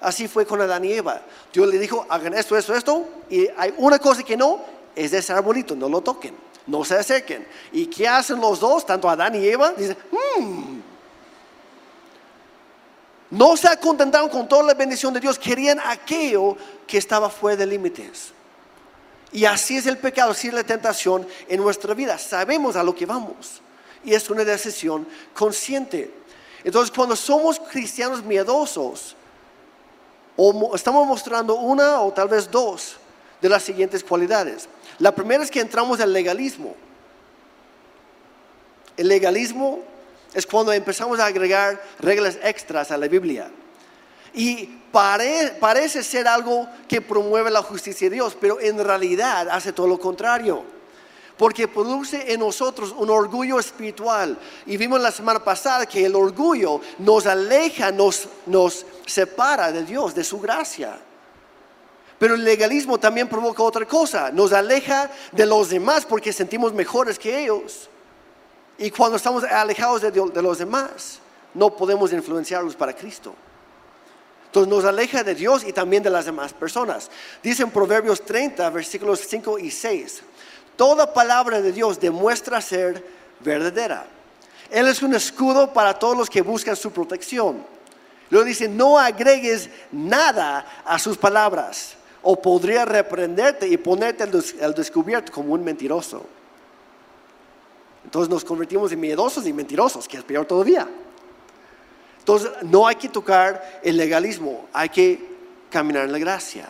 [0.00, 1.22] Así fue con Adán y Eva.
[1.52, 3.08] Dios le dijo, hagan esto, esto, esto.
[3.28, 4.60] Y hay una cosa que no,
[4.94, 6.34] es ese arbolito, no lo toquen,
[6.66, 7.46] no se acerquen.
[7.72, 9.72] ¿Y qué hacen los dos, tanto Adán y Eva?
[9.72, 10.80] Dicen, hmm.
[13.30, 17.66] No se contentaron con toda la bendición de Dios, querían aquello que estaba fuera de
[17.66, 18.32] límites.
[19.32, 22.16] Y así es el pecado, así es la tentación en nuestra vida.
[22.18, 23.60] Sabemos a lo que vamos.
[24.04, 26.10] Y es una decisión consciente.
[26.62, 29.16] Entonces, cuando somos cristianos miedosos,
[30.74, 32.96] estamos mostrando una o tal vez dos
[33.40, 34.68] de las siguientes cualidades.
[34.98, 36.74] La primera es que entramos en legalismo.
[38.96, 39.80] El legalismo
[40.34, 43.50] es cuando empezamos a agregar reglas extras a la Biblia.
[44.34, 49.86] Y parece ser algo que promueve la justicia de Dios, pero en realidad hace todo
[49.86, 50.62] lo contrario.
[51.38, 54.38] Porque produce en nosotros un orgullo espiritual.
[54.66, 60.14] Y vimos la semana pasada que el orgullo nos aleja, nos, nos separa de Dios,
[60.14, 60.98] de su gracia.
[62.18, 67.18] Pero el legalismo también provoca otra cosa, nos aleja de los demás porque sentimos mejores
[67.18, 67.90] que ellos.
[68.78, 71.18] Y cuando estamos alejados de, los demás,
[71.54, 73.34] no podemos influenciarlos para Cristo.
[74.46, 77.10] Entonces nos aleja de Dios y también de las demás personas.
[77.42, 80.22] Dice en Proverbios 30, versículos 5 y 6,
[80.76, 83.04] toda palabra de Dios demuestra ser
[83.40, 84.06] verdadera.
[84.70, 87.64] Él es un escudo para todos los que buscan su protección.
[88.30, 95.32] Luego dice, no agregues nada a sus palabras o podría reprenderte y ponerte al descubierto
[95.32, 96.26] como un mentiroso.
[98.06, 100.88] Entonces nos convertimos en miedosos y mentirosos, que es peor todavía.
[102.20, 105.28] Entonces no hay que tocar el legalismo, hay que
[105.68, 106.68] caminar en la gracia,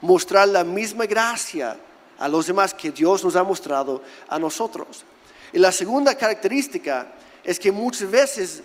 [0.00, 1.76] mostrar la misma gracia
[2.18, 5.04] a los demás que Dios nos ha mostrado a nosotros.
[5.52, 7.12] Y la segunda característica
[7.44, 8.62] es que muchas veces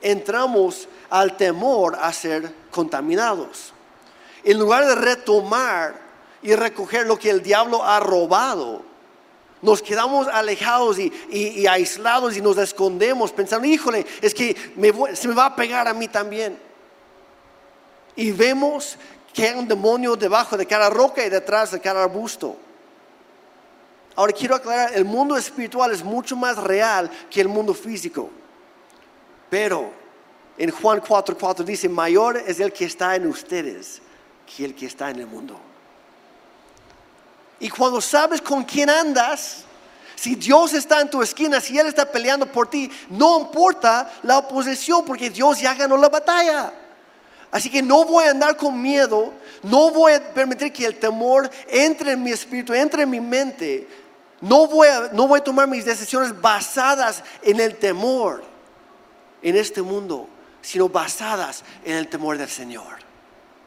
[0.00, 3.72] entramos al temor a ser contaminados.
[4.44, 5.96] En lugar de retomar
[6.42, 8.82] y recoger lo que el diablo ha robado,
[9.62, 14.54] nos quedamos alejados y, aislados y nos escondemos pensando, híjole, es que
[15.14, 16.58] se me va a pegar a mí también.
[18.14, 18.96] Y vemos
[19.32, 22.56] que hay un demonio debajo de cada roca y detrás de cada arbusto.
[24.14, 28.30] Ahora quiero aclarar, el mundo espiritual es mucho más real que el mundo físico.
[29.50, 29.90] Pero
[30.56, 34.00] en Juan 4:4 dice, mayor es el que está en ustedes
[34.46, 35.60] que el que está en el mundo.
[37.58, 39.64] Y cuando sabes con quién andas,
[40.14, 44.38] si Dios está en tu esquina, si Él está peleando por ti, no importa la
[44.38, 46.72] oposición porque Dios ya ganó la batalla.
[47.50, 51.50] Así que no voy a andar con miedo, no voy a permitir que el temor
[51.68, 53.88] entre en mi espíritu, entre en mi mente.
[54.40, 58.44] No voy a, no voy a tomar mis decisiones basadas en el temor
[59.42, 60.28] en este mundo,
[60.60, 62.98] sino basadas en el temor del Señor.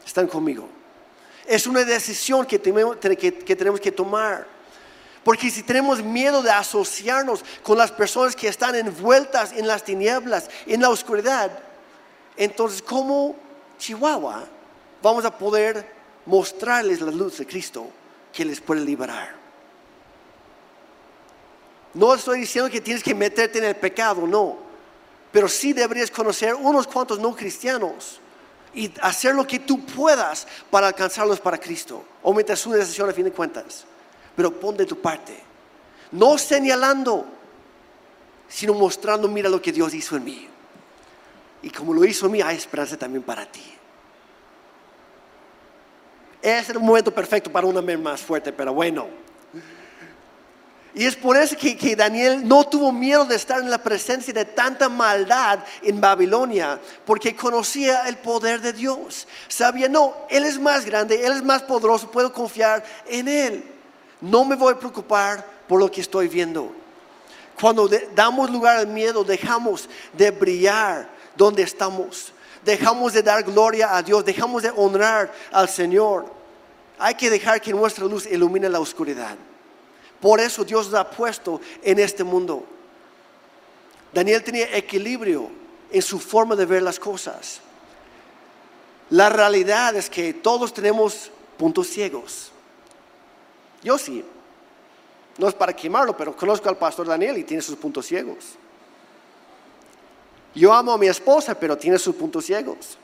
[0.04, 0.68] ¿Están conmigo?
[1.50, 2.96] Es una decisión que tenemos
[3.80, 4.46] que, tomar.
[5.24, 10.48] Porque si tenemos miedo de asociarnos con las personas que están envueltas en las tinieblas,
[10.64, 11.50] en la oscuridad,
[12.36, 13.34] entonces ¿cómo
[13.78, 14.44] Chihuahua
[15.02, 15.92] vamos a poder
[16.24, 17.88] mostrarles la luz de Cristo
[18.32, 19.34] que les puede liberar?
[21.94, 24.56] No estoy diciendo que tienes que meterte en el pecado, no.
[25.32, 28.19] Pero sí deberías conocer unos cuantos no cristianos
[28.74, 32.04] y hacer lo que tú puedas para alcanzarlos para Cristo.
[32.22, 33.84] Omite su decisión a fin de cuentas,
[34.36, 35.38] pero pon de tu parte.
[36.12, 37.26] No señalando,
[38.48, 40.48] sino mostrando, mira lo que Dios hizo en mí.
[41.62, 43.64] Y como lo hizo en mí, hay esperanza también para ti.
[46.42, 49.29] Es el momento perfecto para un amén más fuerte, pero bueno.
[50.94, 54.44] Y es por eso que, Daniel no tuvo miedo de estar en la presencia de
[54.44, 59.28] tanta maldad en Babilonia, porque conocía el poder de Dios.
[59.46, 63.64] Sabía, no, Él es más grande, Él es más poderoso, puedo confiar en Él.
[64.20, 66.72] No me voy a preocupar por lo que estoy viendo.
[67.60, 72.32] Cuando damos lugar al miedo, dejamos de brillar donde estamos.
[72.64, 76.26] Dejamos de dar gloria a Dios, dejamos de honrar al Señor.
[76.98, 79.36] Hay que dejar que nuestra luz ilumine la oscuridad.
[80.20, 82.64] Por eso Dios nos ha puesto en este mundo.
[84.12, 85.50] Daniel tenía equilibrio
[85.90, 87.60] en su forma de ver las cosas.
[89.10, 92.52] La realidad es que todos tenemos puntos ciegos.
[93.82, 94.24] Yo sí.
[95.38, 98.56] No es para quemarlo, pero conozco al pastor Daniel y tiene sus puntos ciegos.
[100.54, 102.98] Yo amo a mi esposa, pero tiene sus puntos ciegos.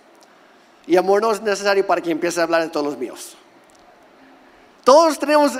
[0.86, 3.36] Y amor no es necesario para que empiece a hablar de todos los míos.
[4.84, 5.52] Todos tenemos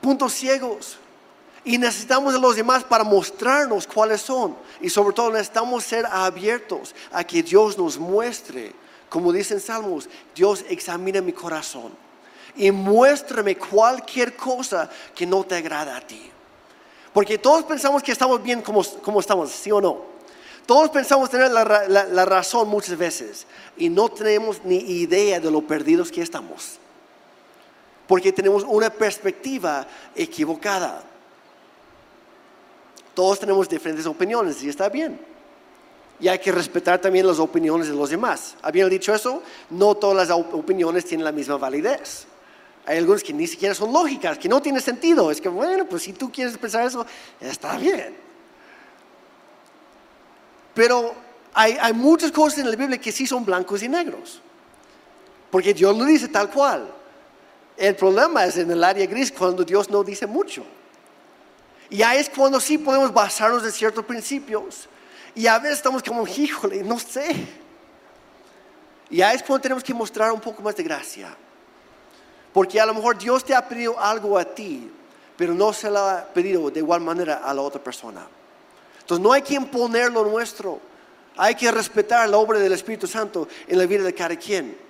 [0.00, 0.98] puntos ciegos.
[1.64, 4.56] Y necesitamos de los demás para mostrarnos cuáles son.
[4.80, 8.72] Y sobre todo necesitamos ser abiertos a que Dios nos muestre.
[9.08, 11.92] Como dicen Salmos, Dios examina mi corazón.
[12.56, 16.30] Y muéstrame cualquier cosa que no te agrada a ti.
[17.12, 20.10] Porque todos pensamos que estamos bien como, como estamos, ¿sí o no?
[20.64, 25.62] Todos pensamos tener la, la razón muchas veces y no tenemos ni idea de lo
[25.62, 26.78] perdidos que estamos.
[28.10, 31.00] Porque tenemos una perspectiva equivocada.
[33.14, 35.20] Todos tenemos diferentes opiniones y está bien.
[36.18, 38.56] Y hay que respetar también las opiniones de los demás.
[38.62, 42.26] Habiendo dicho eso, no todas las op- opiniones tienen la misma validez.
[42.84, 45.30] Hay algunas que ni siquiera son lógicas, que no tienen sentido.
[45.30, 47.06] Es que, bueno, pues si tú quieres pensar eso,
[47.40, 48.16] está bien.
[50.74, 51.14] Pero
[51.54, 54.42] hay, hay muchas cosas en la Biblia que sí son blancos y negros.
[55.48, 56.94] Porque Dios lo dice tal cual.
[57.80, 60.62] El problema es en el área gris cuando Dios no dice mucho.
[61.88, 64.86] Y ahí es cuando sí podemos basarnos en ciertos principios.
[65.34, 67.34] Y a veces estamos como, híjole, no sé.
[69.08, 71.34] Y ahí es cuando tenemos que mostrar un poco más de gracia.
[72.52, 74.92] Porque a lo mejor Dios te ha pedido algo a ti,
[75.34, 78.26] pero no se lo ha pedido de igual manera a la otra persona.
[79.00, 80.78] Entonces no hay que imponer lo nuestro.
[81.34, 84.89] Hay que respetar la obra del Espíritu Santo en la vida de cada quien.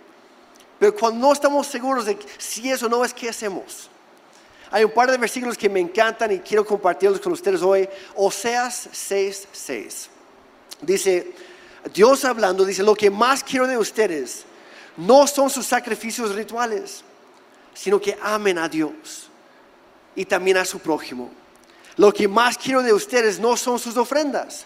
[0.81, 3.90] Pero cuando no estamos seguros de si eso no es, ¿qué hacemos?
[4.71, 7.87] Hay un par de versículos que me encantan y quiero compartirlos con ustedes hoy.
[8.16, 10.09] Oseas 6:6.
[10.81, 11.35] Dice,
[11.93, 14.45] Dios hablando, dice, lo que más quiero de ustedes
[14.97, 17.05] no son sus sacrificios rituales,
[17.75, 19.29] sino que amen a Dios
[20.16, 21.31] y también a su prójimo.
[21.99, 24.64] Lo que más quiero de ustedes no son sus ofrendas,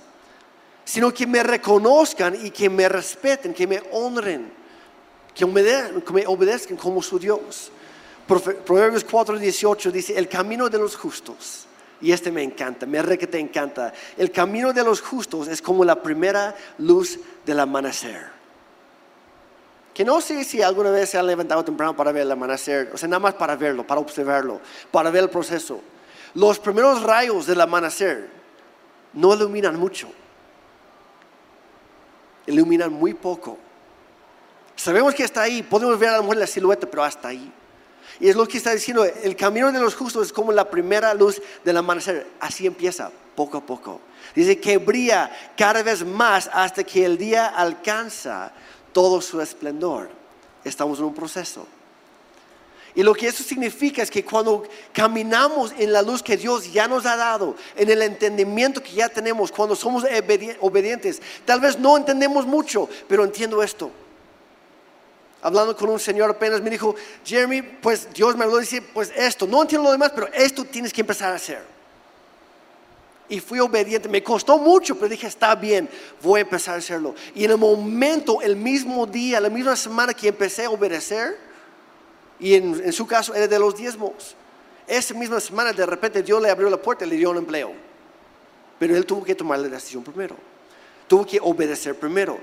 [0.84, 4.63] sino que me reconozcan y que me respeten, que me honren,
[5.34, 7.70] que obedezcan como su Dios.
[8.26, 11.66] Proverbios 4:18 dice, el camino de los justos,
[12.00, 15.60] y este me encanta, me re que te encanta, el camino de los justos es
[15.60, 18.32] como la primera luz del amanecer.
[19.92, 22.96] Que no sé si alguna vez se han levantado temprano para ver el amanecer, o
[22.96, 25.80] sea, nada más para verlo, para observarlo, para ver el proceso.
[26.34, 28.28] Los primeros rayos del amanecer
[29.12, 30.08] no iluminan mucho,
[32.46, 33.58] iluminan muy poco.
[34.76, 37.52] Sabemos que está ahí, podemos ver a lo mejor la silueta, pero hasta ahí.
[38.20, 41.14] Y es lo que está diciendo, el camino de los justos es como la primera
[41.14, 44.00] luz del amanecer, así empieza, poco a poco.
[44.34, 48.52] Dice que brilla cada vez más hasta que el día alcanza
[48.92, 50.10] todo su esplendor.
[50.64, 51.66] Estamos en un proceso.
[52.96, 56.86] Y lo que eso significa es que cuando caminamos en la luz que Dios ya
[56.86, 61.76] nos ha dado, en el entendimiento que ya tenemos, cuando somos obedi- obedientes, tal vez
[61.78, 63.90] no entendemos mucho, pero entiendo esto.
[65.44, 69.12] Hablando con un señor apenas me dijo, Jeremy, pues Dios me habló y dice, pues
[69.14, 71.60] esto, no entiendo lo demás, pero esto tienes que empezar a hacer.
[73.28, 75.86] Y fui obediente, me costó mucho, pero dije, está bien,
[76.22, 77.14] voy a empezar a hacerlo.
[77.34, 81.36] Y en el momento, el mismo día, la misma semana que empecé a obedecer,
[82.40, 84.34] y en, en su caso era de los diezmos.
[84.86, 87.70] Esa misma semana de repente Dios le abrió la puerta y le dio un empleo.
[88.78, 90.36] Pero él tuvo que tomar la decisión primero.
[91.06, 92.38] Tuvo que obedecer primero.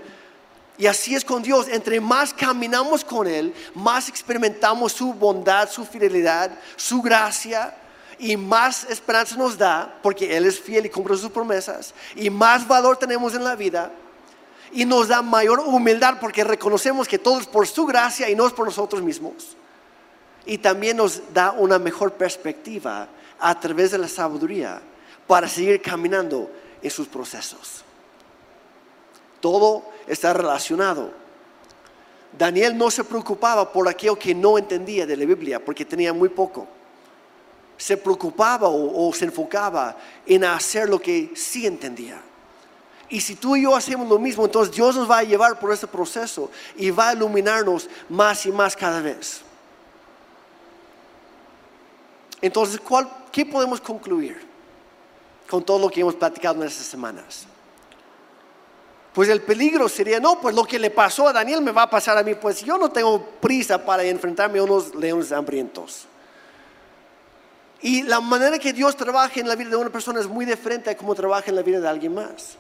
[0.82, 1.68] Y así es con Dios.
[1.68, 7.76] Entre más caminamos con Él, más experimentamos su bondad, su fidelidad, su gracia.
[8.18, 11.94] Y más esperanza nos da, porque Él es fiel y cumple sus promesas.
[12.16, 13.92] Y más valor tenemos en la vida.
[14.72, 18.48] Y nos da mayor humildad porque reconocemos que todo es por su gracia y no
[18.48, 19.56] es por nosotros mismos
[20.46, 23.08] y también nos da una mejor perspectiva
[23.40, 24.82] a través de la sabiduría
[25.28, 26.50] para seguir caminando
[26.82, 27.84] en sus procesos.
[29.42, 31.12] Todo está relacionado.
[32.38, 36.30] Daniel no se preocupaba por aquello que no entendía de la Biblia porque tenía muy
[36.30, 36.68] poco.
[37.78, 42.22] Se preocupaba o, se enfocaba en hacer lo que sí entendía.
[43.10, 45.74] Y si tú y yo hacemos lo mismo, entonces Dios nos va a llevar por
[45.74, 49.42] ese proceso y va a iluminarnos más y más cada vez.
[52.42, 54.42] Entonces, ¿cuál, ¿qué podemos concluir
[55.50, 57.46] con todo lo que hemos platicado en estas semanas?
[59.14, 61.90] Pues el peligro sería, no, pues lo que le pasó a Daniel me va a
[61.90, 66.08] pasar a mí, pues yo no tengo prisa para enfrentarme a unos leones hambrientos.
[67.82, 70.90] Y la manera que Dios trabaja en la vida de una persona es muy diferente
[70.90, 72.58] a cómo trabaja en la vida de alguien más.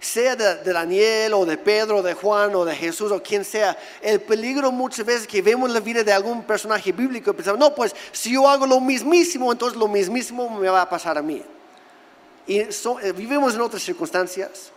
[0.00, 3.78] Sea de, Daniel o de Pedro o de Juan o de Jesús o quien sea,
[4.00, 7.94] el peligro muchas veces que vemos la vida de algún personaje bíblico pensamos, no, pues
[8.10, 11.44] si yo hago lo mismísimo, entonces lo mismísimo me va a pasar a mí.
[12.50, 14.72] Y so- eh, vivimos en otras circunstancias.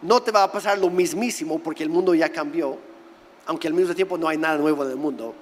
[0.00, 2.78] No te va a pasar lo mismísimo porque el mundo ya cambió,
[3.44, 5.34] aunque al mismo tiempo no hay nada nuevo en el mundo.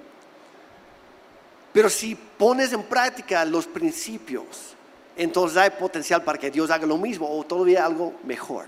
[1.71, 4.75] Pero si pones en práctica los principios,
[5.15, 8.65] entonces hay potencial para que Dios haga lo mismo o todavía algo mejor.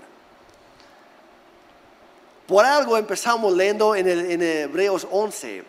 [2.46, 5.62] Por algo empezamos leyendo en, el- Hebreos 11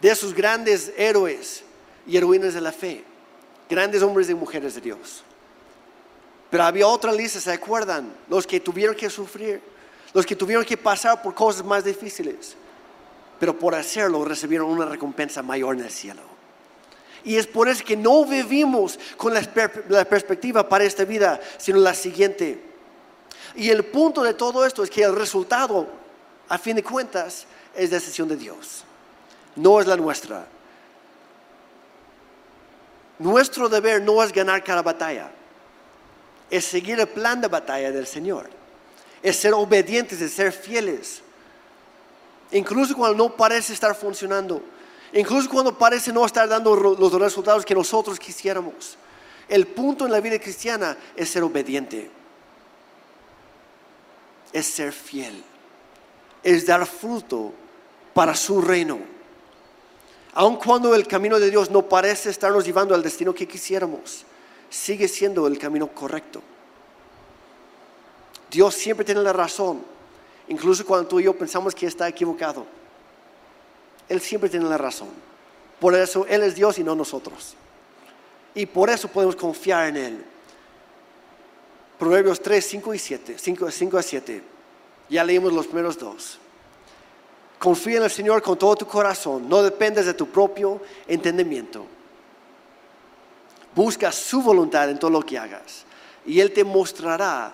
[0.00, 1.64] de esos grandes héroes
[2.06, 3.04] y heroínas de la fe,
[3.68, 5.24] grandes hombres y mujeres de Dios.
[6.50, 8.12] Pero había otra lista, ¿se acuerdan?
[8.28, 9.60] Los que tuvieron que sufrir,
[10.14, 12.56] los que tuvieron que pasar por cosas más difíciles.
[13.38, 16.22] Pero por hacerlo recibieron una recompensa mayor en el cielo.
[17.24, 19.42] Y es por eso que no vivimos con la,
[19.88, 22.62] la perspectiva para esta vida, sino la siguiente.
[23.54, 25.86] Y el punto de todo esto es que el resultado,
[26.48, 28.84] a fin de cuentas, es decisión de Dios.
[29.56, 30.46] No es la nuestra.
[33.18, 35.32] Nuestro deber no es ganar cada batalla
[36.50, 38.48] es seguir el plan de batalla del Señor.
[39.22, 41.22] Es ser obedientes, es ser fieles.
[42.52, 44.62] Incluso cuando no parece estar funcionando.
[45.12, 48.96] Incluso cuando parece no estar dando los resultados que nosotros quisiéramos.
[49.48, 52.10] El punto en la vida cristiana es ser obediente.
[54.52, 55.42] Es ser fiel.
[56.42, 57.52] Es dar fruto
[58.14, 58.98] para su reino.
[60.34, 64.24] Aun cuando el camino de Dios no parece estarnos llevando al destino que quisiéramos
[64.70, 66.42] sigue siendo el camino correcto.
[68.50, 69.82] Dios siempre tiene la razón,
[70.48, 72.66] incluso cuando tú y yo pensamos que está equivocado.
[74.08, 75.08] Él siempre tiene la razón.
[75.78, 77.54] Por eso Él es Dios y no nosotros.
[78.54, 80.24] Y por eso podemos confiar en Él.
[81.98, 84.42] Proverbios 3, 5 y 7, 5, 5 a 7.
[85.10, 86.38] Ya leímos los primeros dos.
[87.58, 91.86] Confía en el Señor con todo tu corazón, no dependes de tu propio entendimiento
[93.78, 95.84] Busca su voluntad en todo lo que hagas
[96.26, 97.52] y Él te mostrará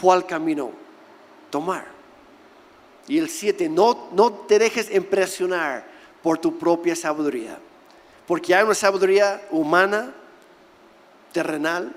[0.00, 0.72] cuál camino
[1.50, 1.86] tomar.
[3.06, 5.86] Y el 7, no, no te dejes impresionar
[6.20, 7.60] por tu propia sabiduría,
[8.26, 10.12] porque hay una sabiduría humana,
[11.30, 11.92] terrenal,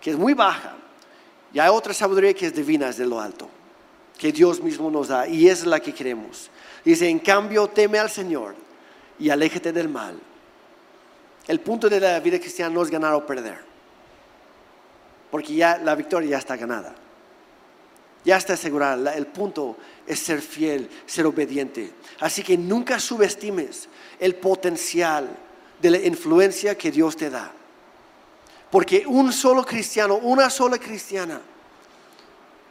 [0.00, 0.76] que es muy baja,
[1.52, 3.48] y hay otra sabiduría que es divina, es de lo alto,
[4.16, 6.48] que Dios mismo nos da, y es la que queremos.
[6.84, 8.54] Dice, en cambio, teme al Señor
[9.18, 10.16] y aléjate del mal
[11.46, 13.58] el punto de la vida cristiana no es ganar o perder.
[15.30, 16.94] Porque ya la victoria ya está ganada.
[18.24, 19.14] Ya está asegurada.
[19.14, 19.76] El punto
[20.06, 21.92] es ser fiel, ser obediente.
[22.20, 23.88] Así que nunca subestimes
[24.18, 25.28] el potencial
[25.80, 27.52] de la influencia que Dios te da.
[28.70, 31.40] Porque un solo cristiano, una sola cristiana,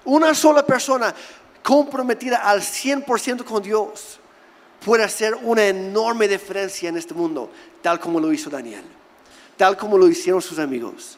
[0.05, 1.13] una sola persona
[1.61, 4.19] comprometida al 100% con Dios,
[4.83, 7.49] puede hacer una enorme diferencia en este mundo,
[7.81, 8.83] tal como lo hizo Daniel,
[9.57, 11.17] tal como lo hicieron sus amigos,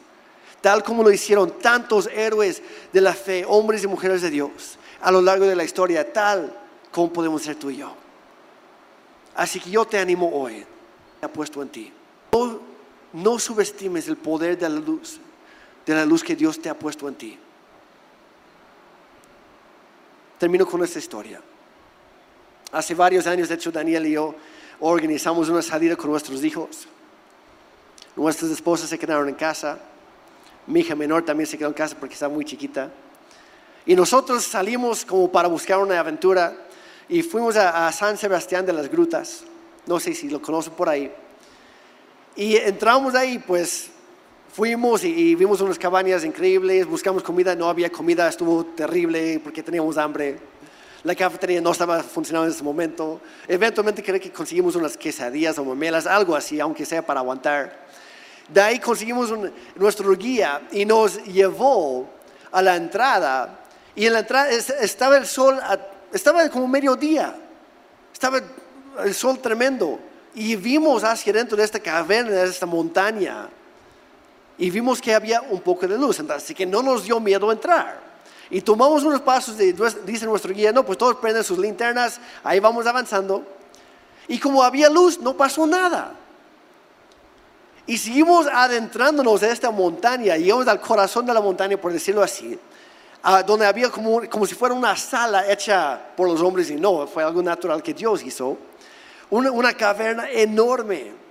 [0.61, 2.61] tal como lo hicieron tantos héroes
[2.93, 6.55] de la fe, hombres y mujeres de Dios, a lo largo de la historia, tal
[6.91, 7.93] como podemos ser tú y yo.
[9.35, 10.65] Así que yo te animo hoy,
[11.21, 11.91] ha puesto en ti.
[12.31, 12.59] No,
[13.13, 15.19] no subestimes el poder de la luz,
[15.85, 17.37] de la luz que Dios te ha puesto en ti.
[20.37, 21.41] Termino con esta historia.
[22.75, 24.35] Hace varios años, de hecho, Daniel y yo
[24.81, 26.89] organizamos una salida con nuestros hijos.
[28.17, 29.79] Nuestras esposas se quedaron en casa.
[30.67, 32.91] Mi hija menor también se quedó en casa porque está muy chiquita.
[33.85, 36.53] Y nosotros salimos como para buscar una aventura
[37.07, 39.45] y fuimos a, San Sebastián de las Grutas.
[39.85, 41.09] No sé si lo conocen por ahí.
[42.35, 43.89] Y entramos ahí, pues
[44.51, 49.63] fuimos y, y, vimos unas cabañas increíbles, buscamos comida, no había comida, estuvo terrible porque
[49.63, 50.54] teníamos hambre
[51.05, 53.21] la cafetería no estaba funcionando en ese momento.
[53.47, 57.85] Eventualmente creo que conseguimos unas quesadillas o memelas, algo así, aunque sea para aguantar.
[58.49, 59.31] De ahí conseguimos
[59.75, 62.09] nuestro guía y nos llevó
[62.51, 63.59] a la entrada.
[63.93, 65.59] Y en la entrada estaba el sol,
[66.11, 67.35] estaba como mediodía,
[68.11, 68.41] estaba
[69.03, 69.99] el sol tremendo.
[70.33, 73.47] Y vimos hacia dentro de esta caverna, de esta montaña,
[74.57, 76.19] y vimos que había un poco de luz.
[76.19, 78.04] Así que no nos dio miedo entrar.
[78.49, 82.85] Y tomamos unos pasos, dice nuestro guía, no, pues todos prenden sus linternas, ahí vamos
[82.85, 83.43] avanzando.
[84.27, 86.13] Y como había luz, no pasó nada.
[87.87, 92.57] Y seguimos adentrándonos en esta montaña, llegamos al corazón de la montaña, por decirlo así,
[93.45, 97.23] donde había como, como si fuera una sala hecha por los hombres y no, fue
[97.23, 98.57] algo natural que Dios hizo.
[99.29, 101.24] Una, una caverna enorme.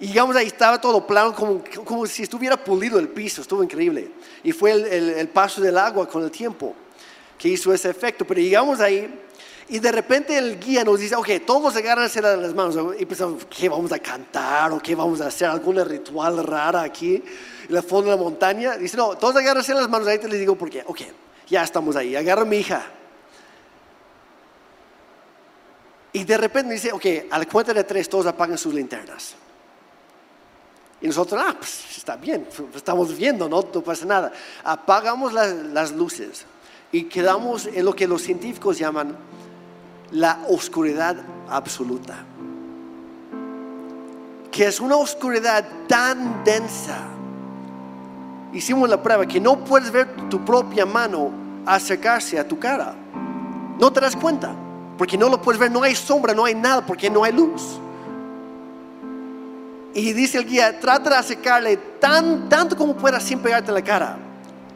[0.00, 4.10] Y llegamos ahí, estaba todo plano, como, como si estuviera pulido el piso, estuvo increíble.
[4.42, 6.74] Y fue el, el, paso del agua con el tiempo
[7.36, 8.24] que hizo ese efecto.
[8.24, 9.12] Pero llegamos ahí
[9.68, 12.76] y de repente el guía nos dice, ok, todos agárrense las manos.
[12.98, 14.72] Y pensamos, ¿qué vamos a cantar?
[14.72, 15.48] ¿O qué vamos a hacer?
[15.48, 17.22] ¿Alguna ritual rara aquí
[17.68, 18.78] en el fondo de la montaña?
[18.78, 20.08] Dice, no, todos agárrense las manos.
[20.08, 20.82] Ahí te les digo por qué.
[20.86, 21.02] Ok,
[21.46, 22.16] ya estamos ahí.
[22.16, 22.84] Agarra a mi hija.
[26.14, 29.36] Y de repente dice, ok, a la cuenta de tres todos apagan sus linternas.
[31.00, 34.32] Y nosotros, ah, pues está bien, estamos viendo, no, no pasa nada.
[34.62, 36.44] Apagamos las, las luces
[36.92, 39.16] y quedamos en lo que los científicos llaman
[40.10, 41.16] la oscuridad
[41.48, 42.24] absoluta.
[44.50, 47.10] Que es una oscuridad tan densa
[48.52, 51.30] hicimos la prueba que no puedes ver tu propia mano
[51.66, 52.94] acercarse a tu cara.
[53.78, 54.54] No te das cuenta,
[54.98, 57.78] porque no lo puedes ver, no hay sombra, no hay nada, porque no hay luz.
[59.94, 63.82] Y dice el guía, trata de acercarle tan, tanto como puedas sin pegarte en la
[63.82, 64.18] cara.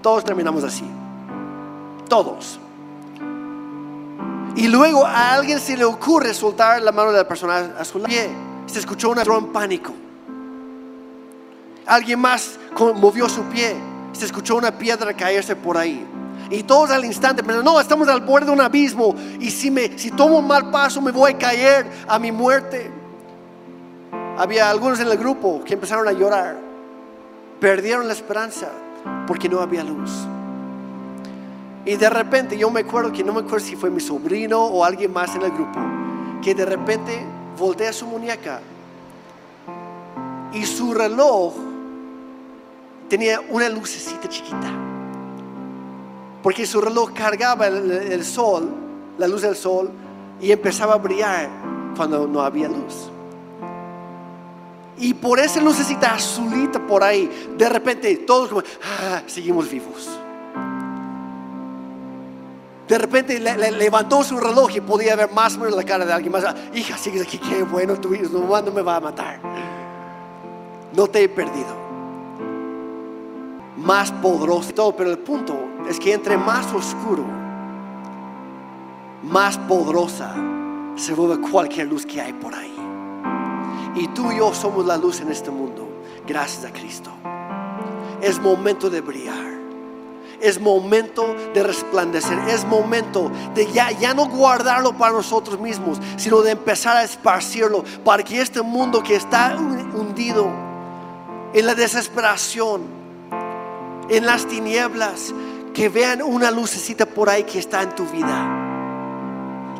[0.02, 0.84] Todos terminamos así.
[2.08, 2.58] Todos.
[4.56, 7.98] Y luego a alguien se le ocurre soltar la mano de la persona a su
[7.98, 8.14] lado.
[8.66, 9.92] Se escuchó un en pánico.
[11.86, 12.58] Alguien más
[12.96, 13.76] movió su pie.
[14.12, 16.06] Se escuchó una piedra caerse por ahí.
[16.50, 19.14] Y todos al instante pero no, estamos al borde de un abismo.
[19.40, 23.03] Y si, me, si tomo un mal paso me voy a caer a mi muerte.
[24.36, 26.56] Había algunos en el grupo que empezaron a llorar.
[27.60, 28.68] Perdieron la esperanza
[29.26, 30.10] porque no había luz.
[31.84, 34.84] Y de repente yo me acuerdo que no me acuerdo si fue mi sobrino o
[34.84, 35.78] alguien más en el grupo,
[36.42, 37.24] que de repente
[37.58, 38.60] voltea su muñeca
[40.52, 41.54] y su reloj
[43.08, 44.72] tenía una lucecita chiquita.
[46.42, 48.68] Porque su reloj cargaba el, sol,
[49.18, 49.90] la luz del sol,
[50.40, 51.48] y empezaba a brillar
[51.96, 53.10] cuando no había luz.
[54.98, 60.08] Y por esa lucecita azulita por ahí, de repente todos como, ah, seguimos vivos.
[62.88, 66.30] De repente levantó su reloj y podía ver más o menos la cara de alguien
[66.30, 66.44] más.
[66.74, 69.40] Hija, sigues aquí, qué bueno, tu hijo no me va a matar.
[70.94, 71.82] No te he perdido.
[73.78, 77.24] Más poderoso todo, pero el punto es que entre más oscuro,
[79.22, 80.34] más poderosa
[80.94, 82.73] se vuelve cualquier luz que hay por ahí.
[83.94, 85.88] Y tú y yo somos la luz en este mundo,
[86.26, 87.10] gracias a Cristo.
[88.20, 89.54] Es momento de brillar
[90.44, 96.42] es momento de resplandecer, es momento de ya, ya no guardarlo para nosotros mismos, sino
[96.42, 100.50] de empezar a esparcirlo para que este mundo que está hundido
[101.54, 102.82] en la desesperación,
[104.10, 105.32] en las tinieblas,
[105.72, 108.63] que vean una lucecita por ahí que está en tu vida.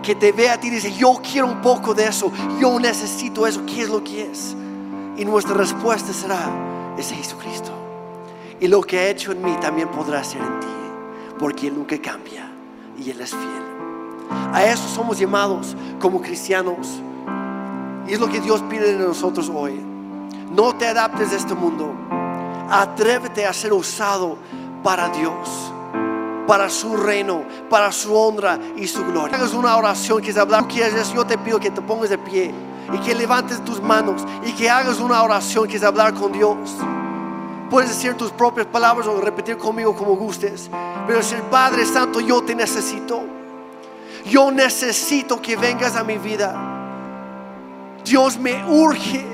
[0.04, 2.30] Que te vea a ti y dice, yo quiero un poco de eso,
[2.60, 4.54] yo necesito eso, ¿qué es lo que es?
[5.16, 7.70] Y nuestra respuesta será, es Jesucristo.
[8.60, 10.66] Y lo que ha hecho en mí también podrá hacer en ti,
[11.38, 12.50] porque Él nunca cambia
[12.98, 13.64] y Él es fiel.
[14.52, 17.00] A eso somos llamados como cristianos.
[18.06, 19.80] Y es lo que Dios pide de nosotros hoy.
[20.54, 21.92] No te adaptes a este mundo.
[22.70, 24.36] Atrévete a ser usado
[24.82, 25.72] para Dios,
[26.46, 29.36] para su reino, para su honra y su gloria.
[29.36, 32.52] Hagas una oración que es hablar, yo te pido que te pongas de pie
[32.92, 36.56] y que levantes tus manos y que hagas una oración que es hablar con Dios.
[37.70, 40.70] Puedes decir tus propias palabras o repetir conmigo como gustes.
[41.06, 43.22] Pero decir, Padre Santo, yo te necesito.
[44.26, 46.54] Yo necesito que vengas a mi vida.
[48.04, 49.24] Dios me urge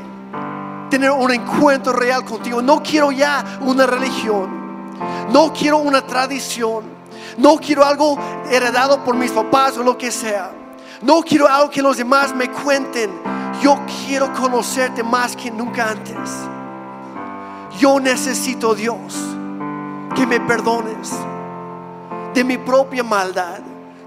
[0.89, 2.63] tener un encuentro real contigo.
[2.63, 4.49] No quiero ya una religión.
[5.33, 7.00] No quiero una tradición.
[7.41, 8.19] No quiero algo
[8.51, 10.51] heredado por mis papás o lo que sea.
[11.01, 13.11] No quiero algo que los demás me cuenten.
[13.63, 16.17] Yo quiero conocerte más que nunca antes.
[17.79, 19.15] Yo necesito Dios
[20.15, 21.11] que me perdones
[22.35, 23.61] de mi propia maldad,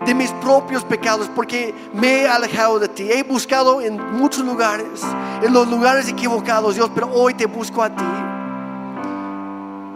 [0.05, 3.11] de mis propios pecados, porque me he alejado de ti.
[3.11, 5.01] He buscado en muchos lugares,
[5.41, 8.32] en los lugares equivocados, Dios, pero hoy te busco a ti.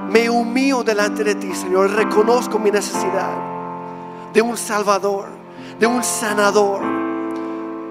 [0.09, 1.91] Me humillo delante de ti, Señor.
[1.91, 3.37] Reconozco mi necesidad
[4.33, 5.27] de un Salvador,
[5.79, 6.81] de un sanador.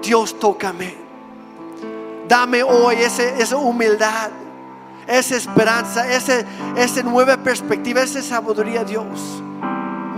[0.01, 0.95] Dios, tócame.
[2.27, 4.29] Dame hoy esa humildad
[5.07, 6.43] esa esperanza, esa,
[6.75, 9.41] esa nueva perspectiva, esa sabiduría, Dios,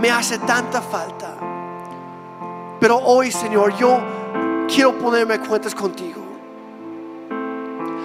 [0.00, 1.36] me hace tanta falta.
[2.80, 4.00] Pero hoy, Señor, yo
[4.66, 6.20] quiero ponerme cuentas contigo.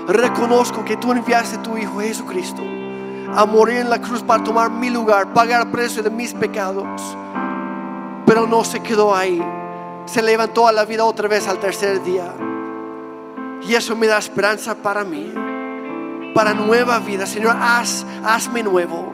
[0.08, 2.62] Reconozco que tú enviaste a tu Hijo Jesucristo
[3.36, 6.86] a morir en la cruz para tomar mi lugar, pagar precio de mis pecados.
[8.26, 9.44] Pero no se quedó ahí.
[10.06, 12.34] Se levantó a la vida otra vez al tercer día.
[13.68, 15.34] Y eso me da esperanza para mí
[16.36, 17.26] para nueva vida.
[17.26, 19.14] Señor, haz, hazme nuevo.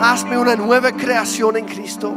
[0.00, 2.12] Hazme una nueva creación en Cristo.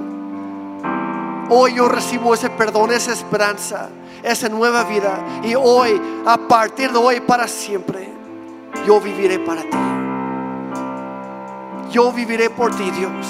[1.49, 3.89] Hoy yo recibo ese perdón, esa esperanza,
[4.24, 5.20] esa nueva vida.
[5.43, 8.09] Y hoy, a partir de hoy, para siempre,
[8.86, 9.97] yo viviré para ti.
[11.92, 13.26] Yo viviré por ti, Dios.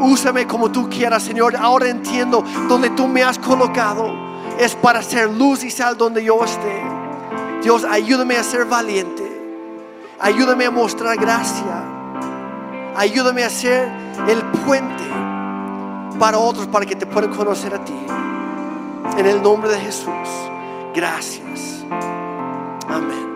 [0.00, 1.56] Úsame como tú quieras, Señor.
[1.56, 4.12] Ahora entiendo donde tú me has colocado.
[4.58, 6.82] Es para ser luz y sal donde yo esté.
[7.62, 9.22] Dios, ayúdame a ser valiente.
[10.20, 11.82] Ayúdame a mostrar gracia.
[12.96, 13.90] Ayúdame a ser
[14.28, 15.04] el puente
[16.18, 17.94] para otros, para que te puedan conocer a ti.
[19.18, 20.28] En el nombre de Jesús.
[20.94, 21.84] Gracias.
[22.88, 23.33] Amén.